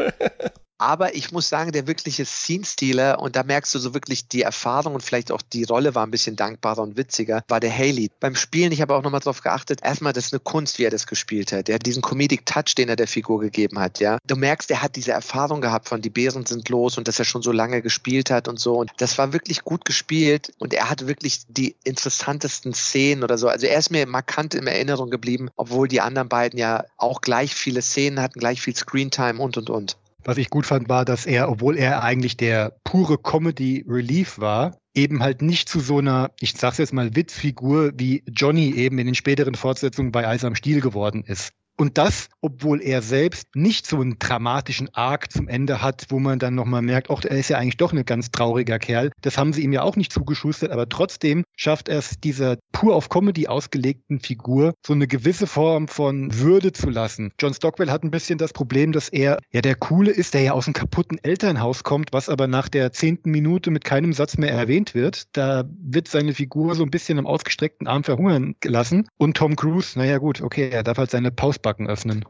[0.79, 4.95] Aber ich muss sagen, der wirkliche Scene-Stealer, und da merkst du so wirklich die Erfahrung
[4.95, 8.09] und vielleicht auch die Rolle war ein bisschen dankbarer und witziger, war der Haley.
[8.21, 10.89] Beim Spielen, ich habe auch nochmal drauf geachtet, erstmal, das ist eine Kunst, wie er
[10.89, 11.67] das gespielt hat.
[11.67, 14.19] Er hat diesen Comedic Touch, den er der Figur gegeben hat, ja.
[14.25, 17.25] Du merkst, er hat diese Erfahrung gehabt von die Bären sind los und dass er
[17.25, 18.75] schon so lange gespielt hat und so.
[18.77, 23.49] Und das war wirklich gut gespielt und er hat wirklich die interessantesten Szenen oder so.
[23.49, 27.53] Also er ist mir markant in Erinnerung geblieben, obwohl die anderen beiden ja auch gleich
[27.53, 29.97] viele Szenen hatten, gleich viel Screentime und und und.
[30.23, 34.77] Was ich gut fand, war, dass er, obwohl er eigentlich der pure Comedy Relief war,
[34.93, 39.05] eben halt nicht zu so einer, ich sag's jetzt mal, Witzfigur wie Johnny eben in
[39.05, 41.53] den späteren Fortsetzungen bei Eis am Stiel geworden ist.
[41.79, 46.37] Und das, obwohl er selbst nicht so einen dramatischen Arc zum Ende hat, wo man
[46.37, 49.11] dann nochmal merkt, ach, er ist ja eigentlich doch ein ganz trauriger Kerl.
[49.21, 52.95] Das haben sie ihm ja auch nicht zugeschustert, aber trotzdem schafft er es, dieser pur
[52.95, 57.31] auf Comedy ausgelegten Figur so eine gewisse Form von Würde zu lassen.
[57.39, 60.51] John Stockwell hat ein bisschen das Problem, dass er ja der Coole ist, der ja
[60.51, 64.51] aus einem kaputten Elternhaus kommt, was aber nach der zehnten Minute mit keinem Satz mehr
[64.51, 65.27] erwähnt wird.
[65.31, 69.07] Da wird seine Figur so ein bisschen am ausgestreckten Arm verhungern gelassen.
[69.15, 72.25] Und Tom Cruise, naja gut, okay, er darf halt seine Pausbar Backen öffnen.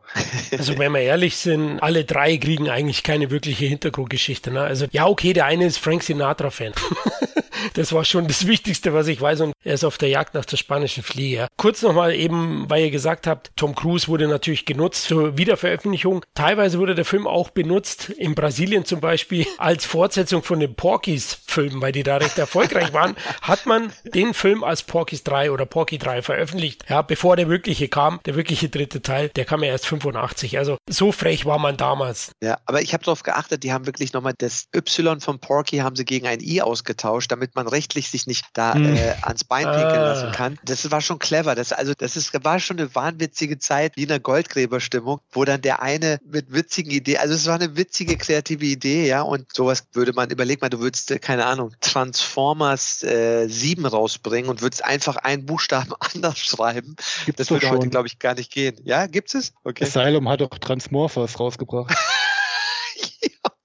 [0.52, 4.52] Also wenn wir ehrlich sind, alle drei kriegen eigentlich keine wirkliche Hintergrundgeschichte.
[4.52, 4.60] Ne?
[4.60, 6.74] Also ja, okay, der eine ist Frank Sinatra-Fan.
[7.74, 9.42] das war schon das Wichtigste, was ich weiß.
[9.42, 11.48] Und er ist auf der Jagd nach der spanischen Fliege.
[11.58, 16.26] Kurz nochmal eben, weil ihr gesagt habt, Tom Cruise wurde natürlich genutzt zur Wiederveröffentlichung.
[16.36, 21.82] Teilweise wurde der Film auch benutzt, in Brasilien zum Beispiel, als Fortsetzung von den Porkies-Filmen,
[21.82, 25.98] weil die da recht erfolgreich waren, hat man den Film als Porkies 3 oder Porky
[25.98, 26.86] 3 veröffentlicht.
[26.90, 30.58] Ja, bevor der wirkliche kam, der wirkliche dritte Teil, der kam ja erst 85.
[30.58, 32.32] Also so frech war man damals.
[32.42, 35.96] Ja, aber ich habe darauf geachtet, die haben wirklich nochmal das Y von Porky haben
[35.96, 38.96] sie gegen ein I ausgetauscht, damit man rechtlich sich nicht da hm.
[38.96, 40.14] äh, ans Bein pinkeln ah.
[40.14, 40.60] lassen kann.
[40.64, 41.56] Das war schon clever.
[41.56, 45.82] Das, also, das ist, war schon eine wahnwitzige Zeit, wie eine Goldgräberstimmung, wo dann der
[45.82, 50.14] eine mit witzigen Ideen, also es war eine witzige, kreative Idee, ja, und sowas würde
[50.14, 55.18] man, überleg mal, du würdest, äh, keine Ahnung, Transformers äh, 7 rausbringen und würdest einfach
[55.18, 56.96] einen Buchstaben anders schreiben.
[57.26, 58.80] Gibt's das würde heute, glaube ich, gar nicht gehen.
[58.84, 59.54] Ja, gibt es?
[59.64, 59.86] Okay.
[59.86, 61.96] Asylum hat doch Transmorphers rausgebracht.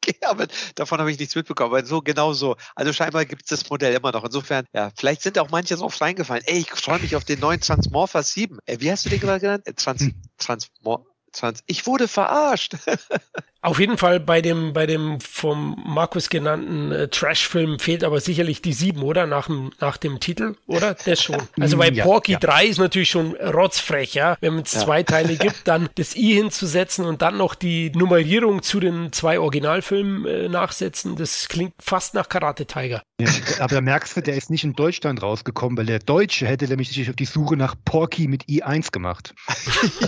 [0.09, 1.73] okay, aber davon habe ich nichts mitbekommen.
[1.73, 2.57] Aber so genau so.
[2.75, 4.25] Also scheinbar gibt es das Modell immer noch.
[4.25, 6.43] Insofern, ja, vielleicht sind auch manche drauf reingefallen.
[6.47, 8.59] Ey, ich freue mich auf den neuen Transmorphers 7.
[8.67, 9.67] Ey, wie hast du den gerade genannt?
[9.67, 12.77] Äh, Trans, Transmor, Trans, ich wurde verarscht.
[13.65, 18.61] Auf jeden Fall bei dem, bei dem vom Markus genannten äh, Trash-Film fehlt aber sicherlich
[18.61, 19.27] die sieben, oder?
[19.27, 20.97] Nach dem, nach dem Titel, oder?
[21.07, 21.41] Das schon.
[21.59, 22.39] Also bei ja, Porky ja.
[22.41, 24.37] 3 ist natürlich schon rotzfrech, ja.
[24.43, 24.81] Wenn es ja.
[24.81, 29.39] zwei Teile gibt, dann das I hinzusetzen und dann noch die Nummerierung zu den zwei
[29.41, 33.03] Originalfilmen äh, nachsetzen, das klingt fast nach Karate Tiger.
[33.19, 36.67] Ja, aber da merkst du, der ist nicht in Deutschland rausgekommen, weil der Deutsche hätte
[36.67, 39.35] nämlich sich auf die Suche nach Porky mit I1 gemacht.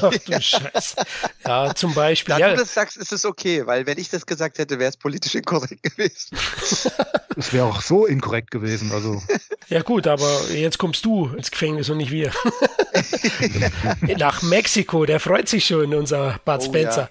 [0.03, 0.97] Ach du Scheiße.
[1.47, 2.35] Ja, zum Beispiel.
[2.35, 2.51] Da ja.
[2.51, 4.97] du das sagst, ist es okay okay, weil wenn ich das gesagt hätte, wäre es
[4.97, 6.37] politisch inkorrekt gewesen.
[7.39, 8.91] Es wäre auch so inkorrekt gewesen.
[8.93, 9.23] Also.
[9.69, 12.31] Ja gut, aber jetzt kommst du ins Gefängnis und nicht wir.
[14.17, 17.11] Nach Mexiko, der freut sich schon, unser Bud oh, Spencer.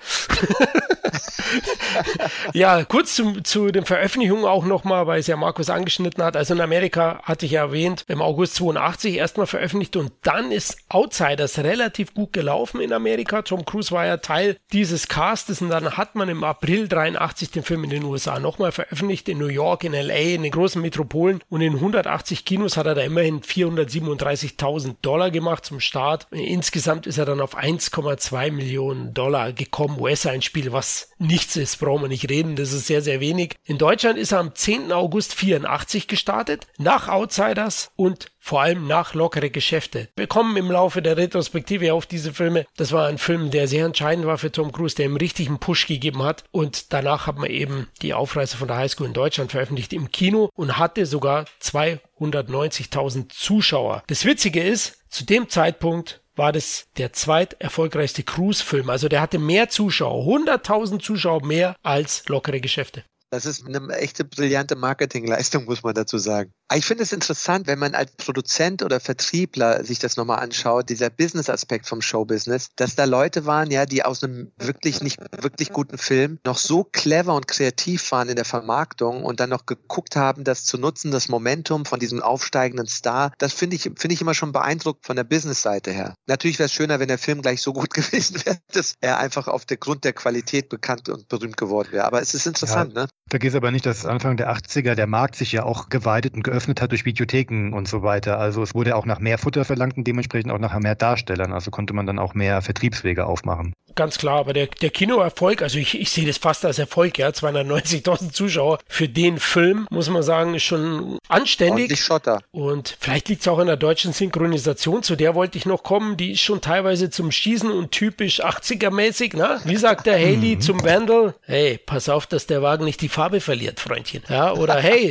[2.53, 2.77] Ja.
[2.77, 6.37] ja, kurz zum, zu den Veröffentlichungen auch nochmal, weil es ja Markus angeschnitten hat.
[6.37, 10.77] Also in Amerika hatte ich ja erwähnt, im August 82 erstmal veröffentlicht und dann ist
[10.87, 13.41] Outsiders relativ gut gelaufen in Amerika.
[13.41, 17.51] Tom Cruise war ja Teil dieses Castes und dann hat man man im April 83
[17.51, 20.81] den Film in den USA nochmal veröffentlicht, in New York, in LA, in den großen
[20.81, 26.27] Metropolen und in 180 Kinos hat er da immerhin 437.000 Dollar gemacht zum Start.
[26.31, 32.09] Insgesamt ist er dann auf 1,2 Millionen Dollar gekommen, US-Einspiel, was nichts ist, brauchen wir
[32.09, 33.55] nicht reden, das ist sehr, sehr wenig.
[33.63, 34.91] In Deutschland ist er am 10.
[34.91, 40.07] August 84 gestartet, nach Outsiders und vor allem nach lockere Geschäfte.
[40.15, 42.67] Wir kommen im Laufe der Retrospektive auf diese Filme.
[42.77, 45.87] Das war ein Film, der sehr entscheidend war für Tom Cruise, der ihm richtigen Push
[45.87, 46.43] gegeben hat.
[46.51, 50.51] Und danach hat man eben die Aufreise von der Highschool in Deutschland veröffentlicht im Kino
[50.53, 54.03] und hatte sogar 290.000 Zuschauer.
[54.05, 58.91] Das Witzige ist, zu dem Zeitpunkt war das der zweiterfolgreichste Cruise-Film.
[58.91, 63.03] Also der hatte mehr Zuschauer, 100.000 Zuschauer mehr als lockere Geschäfte.
[63.35, 66.53] Das ist eine echte brillante Marketingleistung, muss man dazu sagen.
[66.73, 71.09] Ich finde es interessant, wenn man als Produzent oder Vertriebler sich das nochmal anschaut, dieser
[71.09, 75.97] Business-Aspekt vom Showbusiness, dass da Leute waren, ja, die aus einem wirklich nicht wirklich guten
[75.97, 80.45] Film noch so clever und kreativ waren in der Vermarktung und dann noch geguckt haben,
[80.45, 83.33] das zu nutzen, das Momentum von diesem aufsteigenden Star.
[83.37, 86.15] Das finde ich, finde ich immer schon beeindruckt von der Business-Seite her.
[86.25, 89.49] Natürlich wäre es schöner, wenn der Film gleich so gut gewesen wäre, dass er einfach
[89.49, 92.05] auf der Grund der Qualität bekannt und berühmt geworden wäre.
[92.05, 93.03] Aber es ist interessant, ja.
[93.03, 93.07] ne?
[93.31, 96.35] Da geht es aber nicht, dass Anfang der 80er der Markt sich ja auch geweitet
[96.35, 98.37] und geöffnet hat durch Videotheken und so weiter.
[98.37, 101.51] Also es wurde auch nach mehr Futter verlangt und dementsprechend auch nach mehr Darstellern.
[101.51, 103.73] Also konnte man dann auch mehr Vertriebswege aufmachen.
[103.95, 107.29] Ganz klar, aber der, der Kinoerfolg, also ich, ich sehe das fast als Erfolg, ja,
[107.29, 111.91] 290.000 Zuschauer für den Film, muss man sagen, ist schon anständig.
[111.91, 112.41] Und Schotter.
[112.51, 116.17] Und vielleicht liegt es auch in der deutschen Synchronisation, zu der wollte ich noch kommen,
[116.17, 119.61] die ist schon teilweise zum Schießen und typisch 80er-mäßig, ne?
[119.63, 120.61] Wie sagt der Haley mhm.
[120.61, 121.33] zum Vandal?
[121.43, 124.23] Hey, pass auf, dass der Wagen nicht die Farbe verliert, Freundchen.
[124.27, 125.09] Ja, oder hey,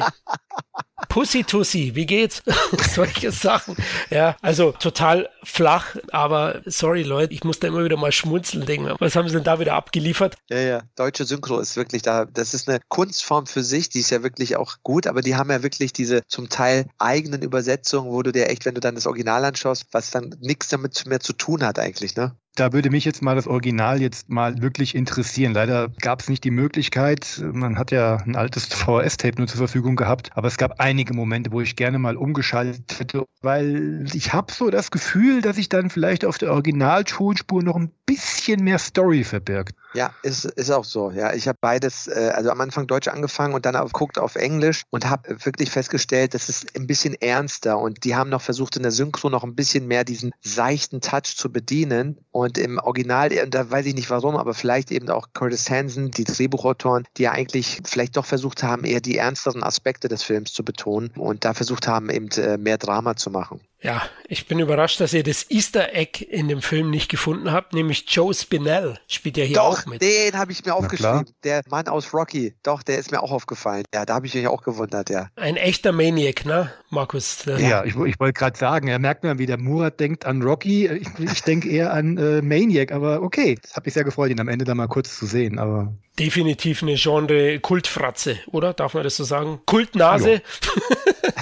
[1.08, 2.42] Pussy Tussi, wie geht's?
[2.94, 3.76] Solche Sachen.
[4.10, 8.94] Ja, also total flach, aber sorry Leute, ich muss da immer wieder mal schmunzeln, denken,
[8.98, 10.36] was haben sie denn da wieder abgeliefert?
[10.50, 14.10] Ja, ja, deutsche Synchro ist wirklich da, das ist eine Kunstform für sich, die ist
[14.10, 18.22] ja wirklich auch gut, aber die haben ja wirklich diese zum Teil eigenen Übersetzungen, wo
[18.22, 21.32] du dir echt, wenn du dann das Original anschaust, was dann nichts damit mehr zu
[21.32, 22.36] tun hat eigentlich, ne?
[22.56, 25.54] Da würde mich jetzt mal das Original jetzt mal wirklich interessieren.
[25.54, 27.42] Leider gab es nicht die Möglichkeit.
[27.42, 31.50] Man hat ja ein altes VHS-Tape nur zur Verfügung gehabt, aber es gab einige Momente,
[31.50, 35.90] wo ich gerne mal umgeschaltet hätte, weil ich habe so das Gefühl, dass sich dann
[35.90, 39.74] vielleicht auf der Originaltonspur noch ein bisschen mehr Story verbirgt.
[39.94, 41.12] Ja, ist, ist auch so.
[41.12, 44.34] Ja, ich habe beides, äh, also am Anfang Deutsch angefangen und dann auf, guckt auf
[44.34, 48.76] Englisch und habe wirklich festgestellt, das ist ein bisschen ernster und die haben noch versucht
[48.76, 53.30] in der Synchro noch ein bisschen mehr diesen seichten Touch zu bedienen und im Original,
[53.48, 57.32] da weiß ich nicht warum, aber vielleicht eben auch Curtis Hansen, die Drehbuchautoren, die ja
[57.32, 61.54] eigentlich vielleicht doch versucht haben, eher die ernsteren Aspekte des Films zu betonen und da
[61.54, 63.60] versucht haben, eben äh, mehr Drama zu machen.
[63.84, 67.74] Ja, ich bin überrascht, dass ihr das Easter Egg in dem Film nicht gefunden habt,
[67.74, 70.00] nämlich Joe Spinell spielt ja hier Doch, auch mit.
[70.00, 71.26] Den habe ich mir aufgeschrieben.
[71.44, 72.54] Der Mann aus Rocky.
[72.62, 73.84] Doch, der ist mir auch aufgefallen.
[73.92, 75.28] Ja, da habe ich mich auch gewundert, ja.
[75.36, 77.44] Ein echter Maniac, ne, Markus?
[77.44, 80.86] Ja, ich, ich wollte gerade sagen, er merkt mal, wie der Murat denkt an Rocky.
[80.86, 83.58] Ich, ich denke eher an äh, Maniac, aber okay.
[83.60, 85.58] Das hat mich sehr gefreut, ihn am Ende da mal kurz zu sehen.
[85.58, 88.72] Aber definitiv eine Genre-Kultfratze, oder?
[88.72, 89.60] Darf man das so sagen?
[89.66, 90.42] Kultnase?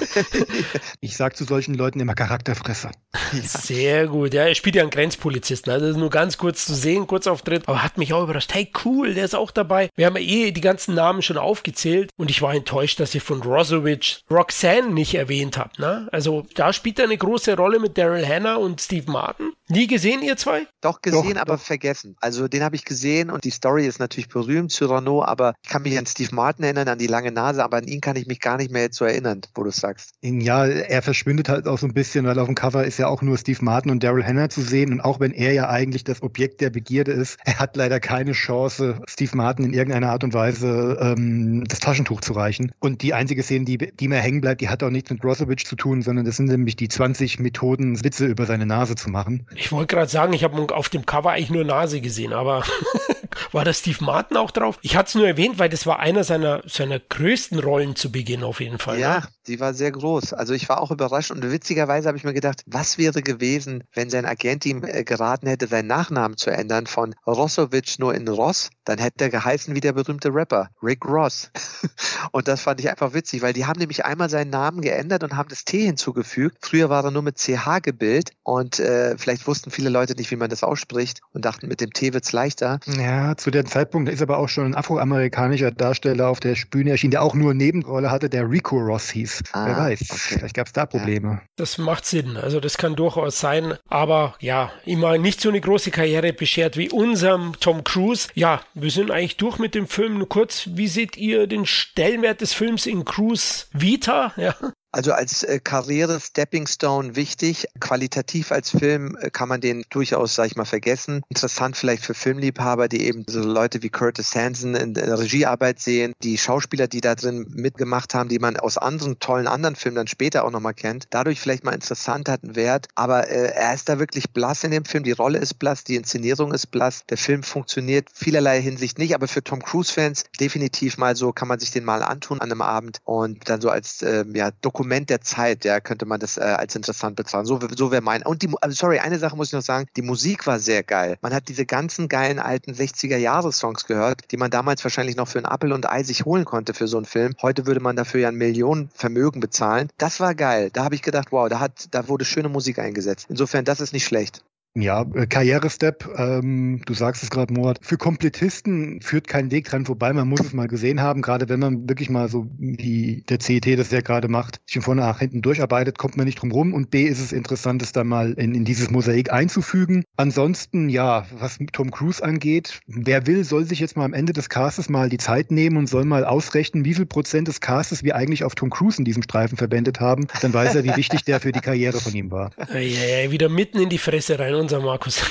[1.01, 2.91] ich sage zu solchen Leuten immer Charakterfresser.
[3.33, 4.33] Sehr gut.
[4.33, 5.71] Ja, er spielt ja einen Grenzpolizisten.
[5.71, 7.67] Also das ist nur ganz kurz zu sehen, kurz Auftritt.
[7.67, 8.53] Aber hat mich auch überrascht.
[8.53, 9.89] Hey, cool, der ist auch dabei.
[9.95, 12.09] Wir haben ja eh die ganzen Namen schon aufgezählt.
[12.17, 15.79] Und ich war enttäuscht, dass ihr von Rosowitsch Roxanne nicht erwähnt habt.
[15.79, 16.07] Ne?
[16.11, 19.51] Also da spielt er eine große Rolle mit Daryl Hannah und Steve Martin.
[19.69, 20.67] Nie gesehen, ihr zwei?
[20.81, 21.63] Doch, gesehen, doch, aber doch.
[21.63, 22.15] vergessen.
[22.19, 25.83] Also den habe ich gesehen und die Story ist natürlich berühmt, Cyrano, aber ich kann
[25.83, 28.39] mich an Steve Martin erinnern, an die lange Nase, aber an ihn kann ich mich
[28.39, 30.11] gar nicht mehr jetzt so erinnern, wo du es sagst.
[30.21, 33.21] Ja, er verschwindet halt auch so ein bisschen, weil auf dem Cover ist ja auch
[33.21, 36.21] nur Steve Martin und Daryl Hannah zu sehen und auch wenn er ja eigentlich das
[36.21, 40.33] Objekt der Begierde ist, er hat leider keine Chance, Steve Martin in irgendeiner Art und
[40.33, 42.71] Weise ähm, das Taschentuch zu reichen.
[42.79, 45.65] Und die einzige Szene, die, die mir hängen bleibt, die hat auch nichts mit Brozovic
[45.65, 49.45] zu tun, sondern das sind nämlich die 20 Methoden, Witze über seine Nase zu machen.
[49.55, 52.63] Ich wollte gerade sagen, ich habe auf dem Cover eigentlich nur Nase gesehen, aber
[53.53, 54.77] war da Steve Martin auch drauf?
[54.81, 58.43] Ich hatte es nur erwähnt, weil das war einer seiner, seiner größten Rollen zu Beginn
[58.43, 58.99] auf jeden Fall.
[58.99, 59.27] Ja, ne?
[59.47, 60.33] die war sehr groß.
[60.33, 64.09] Also ich war auch überrascht und witzigerweise habe ich mir gedacht, was wäre gewesen, wenn
[64.09, 68.69] sein Agent ihm äh, geraten hätte, seinen Nachnamen zu ändern von Rossowitsch nur in Ross,
[68.85, 71.51] dann hätte er geheißen wie der berühmte Rapper, Rick Ross.
[72.31, 75.35] und das fand ich einfach witzig, weil die haben nämlich einmal seinen Namen geändert und
[75.35, 76.57] haben das T hinzugefügt.
[76.61, 80.35] Früher war er nur mit CH gebildet und äh, vielleicht wussten viele Leute nicht, wie
[80.35, 82.79] man das ausspricht und dachten, mit dem T wird's leichter.
[82.85, 86.91] Ja, Ja, zu dem Zeitpunkt ist aber auch schon ein afroamerikanischer Darsteller auf der Bühne
[86.91, 89.43] erschienen, der auch nur eine Nebenrolle hatte, der Rico Ross hieß.
[89.51, 90.35] Ah, Wer weiß, okay.
[90.37, 91.41] vielleicht gab es da Probleme.
[91.57, 95.91] Das macht Sinn, also das kann durchaus sein, aber ja, immer nicht so eine große
[95.91, 98.29] Karriere beschert wie unserem Tom Cruise.
[98.33, 100.19] Ja, wir sind eigentlich durch mit dem Film.
[100.19, 104.31] Nur kurz, wie seht ihr den Stellenwert des Films in Cruise Vita?
[104.37, 104.55] Ja.
[104.93, 107.65] Also als äh, Karriere-Stepping Stone wichtig.
[107.79, 111.23] Qualitativ als Film äh, kann man den durchaus, sag ich mal, vergessen.
[111.29, 116.13] Interessant vielleicht für Filmliebhaber, die eben so Leute wie Curtis Hanson in der Regiearbeit sehen,
[116.21, 120.07] die Schauspieler, die da drin mitgemacht haben, die man aus anderen tollen anderen Filmen dann
[120.07, 121.07] später auch nochmal kennt.
[121.09, 122.87] Dadurch vielleicht mal interessant hat einen Wert.
[122.93, 125.03] Aber äh, er ist da wirklich blass in dem Film.
[125.03, 127.03] Die Rolle ist blass, die Inszenierung ist blass.
[127.09, 131.59] Der Film funktioniert vielerlei Hinsicht nicht, aber für Tom Cruise-Fans definitiv mal so, kann man
[131.59, 135.09] sich den mal antun an einem Abend und dann so als äh, ja, Dokument Dokument
[135.09, 137.45] der Zeit, ja, könnte man das äh, als interessant betrachten.
[137.45, 138.21] So, so wäre mein.
[138.21, 141.17] Und die, also sorry, eine Sache muss ich noch sagen, die Musik war sehr geil.
[141.21, 145.45] Man hat diese ganzen geilen alten 60er-Jahre-Songs gehört, die man damals wahrscheinlich noch für ein
[145.45, 147.33] Apfel und Ei sich holen konnte für so einen Film.
[147.41, 149.87] Heute würde man dafür ja ein Millionenvermögen bezahlen.
[149.97, 150.69] Das war geil.
[150.73, 153.27] Da habe ich gedacht, wow, da, hat, da wurde schöne Musik eingesetzt.
[153.29, 154.43] Insofern, das ist nicht schlecht.
[154.75, 157.77] Ja, äh, Karrierestep, ähm, du sagst es gerade, Moat.
[157.83, 160.11] Für Komplettisten führt kein Weg dran vorbei.
[160.13, 163.77] Man muss es mal gesehen haben, gerade wenn man wirklich mal so wie der CET
[163.77, 166.73] das ja gerade macht, sich von nach hinten durcharbeitet, kommt man nicht drum rum.
[166.73, 170.05] Und B ist es interessant, es da mal in, in dieses Mosaik einzufügen.
[170.17, 174.49] Ansonsten, ja, was Tom Cruise angeht, wer will, soll sich jetzt mal am Ende des
[174.49, 178.15] Castes mal die Zeit nehmen und soll mal ausrechnen, wie viel Prozent des Castes wir
[178.15, 180.25] eigentlich auf Tom Cruise in diesem Streifen verwendet haben.
[180.41, 182.49] Dann weiß er, wie wichtig der für die Karriere von ihm war.
[182.73, 185.21] Ja, ja, wieder mitten in die Fresse rein unser Markus.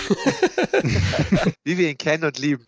[1.65, 2.65] Wie wir ihn kennen und lieben.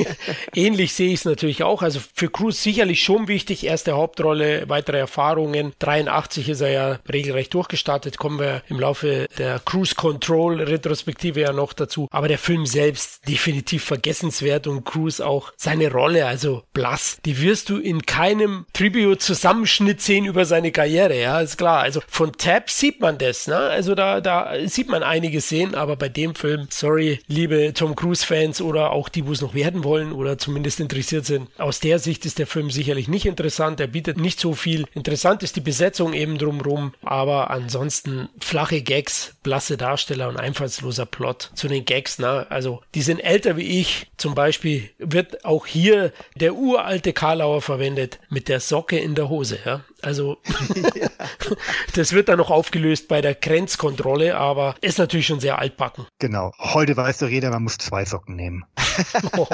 [0.54, 1.82] Ähnlich sehe ich es natürlich auch.
[1.82, 3.64] Also für Cruz sicherlich schon wichtig.
[3.64, 5.72] Erste Hauptrolle, weitere Erfahrungen.
[5.78, 8.18] 83 ist er ja regelrecht durchgestartet.
[8.18, 12.08] Kommen wir im Laufe der Cruise Control Retrospektive ja noch dazu.
[12.10, 17.68] Aber der Film selbst definitiv vergessenswert und Cruz auch seine Rolle, also blass, die wirst
[17.68, 21.20] du in keinem Tribute-Zusammenschnitt sehen über seine Karriere.
[21.20, 21.80] Ja, ist klar.
[21.80, 23.46] Also von Tab sieht man das.
[23.46, 23.56] Ne?
[23.56, 27.96] Also da, da sieht man einiges sehen, aber bei bei dem Film, sorry, liebe Tom
[27.96, 31.98] Cruise-Fans oder auch die, wo es noch werden wollen oder zumindest interessiert sind, aus der
[31.98, 33.80] Sicht ist der Film sicherlich nicht interessant.
[33.80, 34.86] Er bietet nicht so viel.
[34.94, 41.50] Interessant ist die Besetzung eben drumrum, aber ansonsten flache Gags, blasse Darsteller und einfallsloser Plot
[41.56, 42.20] zu den Gags.
[42.20, 44.06] Na, also die sind älter wie ich.
[44.16, 49.58] Zum Beispiel wird auch hier der uralte Karlauer verwendet mit der Socke in der Hose.
[49.64, 49.84] Ja?
[50.02, 50.38] Also
[51.94, 56.06] das wird dann noch aufgelöst bei der Grenzkontrolle, aber ist natürlich schon sehr altbacken.
[56.18, 56.52] Genau.
[56.58, 58.64] Heute weiß doch jeder, man muss zwei Socken nehmen.
[59.36, 59.46] oh,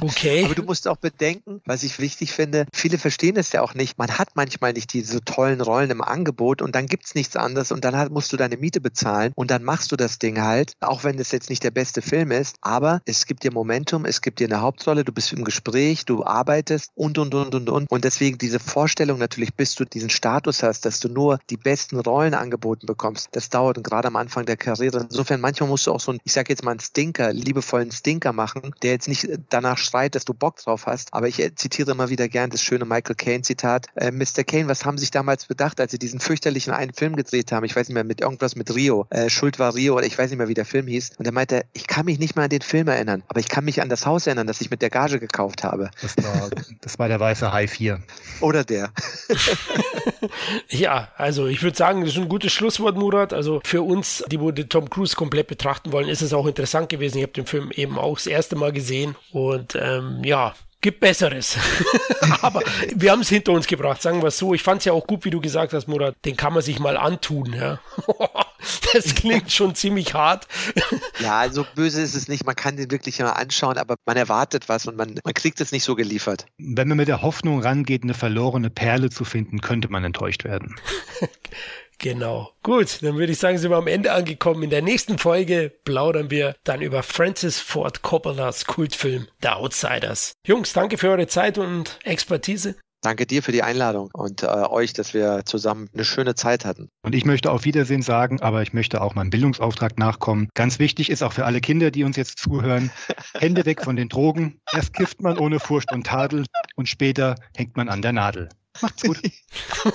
[0.00, 0.44] okay.
[0.44, 3.98] Aber du musst auch bedenken, was ich wichtig finde, viele verstehen es ja auch nicht.
[3.98, 7.72] Man hat manchmal nicht diese tollen Rollen im Angebot und dann gibt es nichts anderes
[7.72, 11.04] und dann musst du deine Miete bezahlen und dann machst du das Ding halt, auch
[11.04, 14.40] wenn es jetzt nicht der beste Film ist, aber es gibt dir Momentum, es gibt
[14.40, 17.90] dir eine Hauptrolle, du bist im Gespräch, du arbeitest und und und und und.
[17.90, 21.98] Und deswegen diese Vorstellung natürlich, bis du diesen Status hast, dass du nur die besten
[21.98, 25.00] Rollen angeboten bekommst, das dauert gerade am Anfang der Karriere.
[25.00, 28.32] Insofern, manchmal musst du auch so einen, ich sage jetzt mal einen Stinker, liebevollen Stinker
[28.32, 31.12] machen, der jetzt nicht danach schreit, dass du Bock drauf hast.
[31.12, 33.86] Aber ich äh, zitiere immer wieder gern das schöne Michael Caine-Zitat.
[33.94, 34.44] Äh, Mr.
[34.44, 37.64] Caine, was haben Sie sich damals bedacht, als Sie diesen fürchterlichen einen Film gedreht haben?
[37.64, 39.06] Ich weiß nicht mehr, mit irgendwas mit Rio.
[39.10, 41.12] Äh, Schuld war Rio oder ich weiß nicht mehr, wie der Film hieß.
[41.18, 43.64] Und er meinte, ich kann mich nicht mehr an den Film erinnern, aber ich kann
[43.64, 45.90] mich an das Haus erinnern, das ich mit der Gage gekauft habe.
[46.00, 48.02] Das war, das war der weiße High 4.
[48.40, 48.90] Oder der.
[50.68, 53.32] ja, also ich würde sagen, das ist ein gutes Schlusswort, Murat.
[53.32, 57.18] Also für uns, die den Tom Cruise komplett betrachten wollen, ist es auch interessant gewesen.
[57.18, 61.56] Ich habe den Film eben auch das erste Mal gesehen und ähm, ja, gibt Besseres.
[62.42, 62.62] Aber
[62.94, 64.54] wir haben es hinter uns gebracht, sagen wir es so.
[64.54, 66.78] Ich fand es ja auch gut, wie du gesagt hast, Murat, den kann man sich
[66.78, 67.54] mal antun.
[67.54, 67.80] Ja.
[68.92, 70.46] Das klingt schon ziemlich hart.
[71.18, 72.44] Ja, also böse ist es nicht.
[72.46, 75.72] Man kann den wirklich mal anschauen, aber man erwartet was und man, man kriegt es
[75.72, 76.46] nicht so geliefert.
[76.58, 80.76] Wenn man mit der Hoffnung rangeht, eine verlorene Perle zu finden, könnte man enttäuscht werden.
[81.98, 82.52] Genau.
[82.62, 84.64] Gut, dann würde ich sagen, sind wir am Ende angekommen.
[84.64, 90.32] In der nächsten Folge plaudern wir dann über Francis Ford Coppolas Kultfilm The Outsiders.
[90.46, 92.74] Jungs, danke für eure Zeit und Expertise.
[93.04, 96.88] Danke dir für die Einladung und äh, euch, dass wir zusammen eine schöne Zeit hatten.
[97.02, 100.48] Und ich möchte auf Wiedersehen sagen, aber ich möchte auch meinem Bildungsauftrag nachkommen.
[100.54, 102.90] Ganz wichtig ist auch für alle Kinder, die uns jetzt zuhören,
[103.38, 104.58] Hände weg von den Drogen.
[104.72, 106.46] Erst kifft man ohne Furcht und Tadel
[106.76, 108.48] und später hängt man an der Nadel.
[108.80, 109.20] Macht's gut.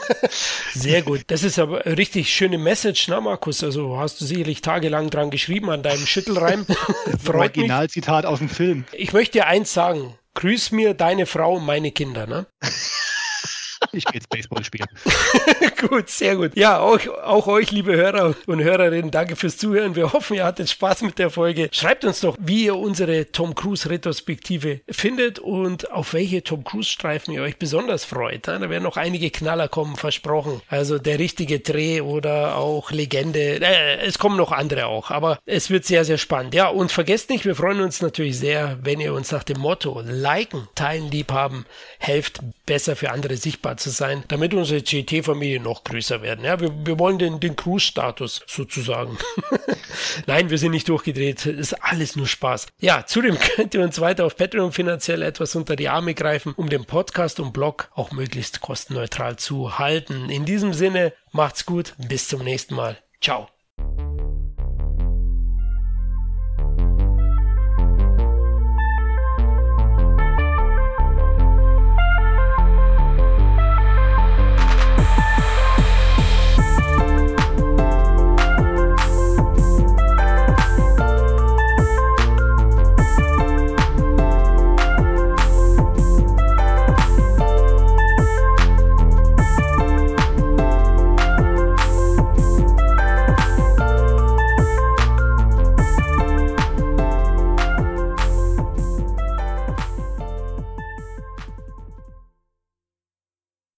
[0.75, 1.23] Sehr gut.
[1.27, 3.63] Das ist aber eine richtig schöne Message, na Markus?
[3.63, 6.65] Also hast du sicherlich tagelang dran geschrieben an deinem Schüttelreim.
[7.23, 8.85] Freut Originalzitat aus dem Film.
[8.91, 10.13] Ich möchte dir eins sagen.
[10.35, 12.47] Grüß mir deine Frau und meine Kinder, ne?
[13.91, 14.87] Ich gehe jetzt Baseball spielen.
[15.89, 16.55] gut, sehr gut.
[16.55, 19.95] Ja, auch, auch euch, liebe Hörer und Hörerinnen, danke fürs Zuhören.
[19.95, 21.69] Wir hoffen, ihr hattet Spaß mit der Folge.
[21.71, 26.89] Schreibt uns doch, wie ihr unsere Tom Cruise Retrospektive findet und auf welche Tom Cruise
[26.89, 28.47] Streifen ihr euch besonders freut.
[28.47, 30.61] Da werden noch einige Knaller kommen, versprochen.
[30.67, 33.59] Also der richtige Dreh oder auch Legende.
[33.61, 36.53] Äh, es kommen noch andere auch, aber es wird sehr, sehr spannend.
[36.53, 40.01] Ja, und vergesst nicht, wir freuen uns natürlich sehr, wenn ihr uns nach dem Motto
[40.05, 41.65] liken, teilen, liebhaben,
[41.97, 46.45] helft, besser für andere sichtbar zu sein, damit unsere GT-Familie noch größer werden.
[46.45, 49.17] Ja, wir, wir wollen den, den Cruise-Status sozusagen.
[50.27, 51.45] Nein, wir sind nicht durchgedreht.
[51.45, 52.67] ist alles nur Spaß.
[52.79, 56.69] Ja, zudem könnt ihr uns weiter auf Patreon finanziell etwas unter die Arme greifen, um
[56.69, 60.29] den Podcast und Blog auch möglichst kostenneutral zu halten.
[60.29, 61.93] In diesem Sinne, macht's gut.
[61.97, 62.97] Bis zum nächsten Mal.
[63.21, 63.49] Ciao.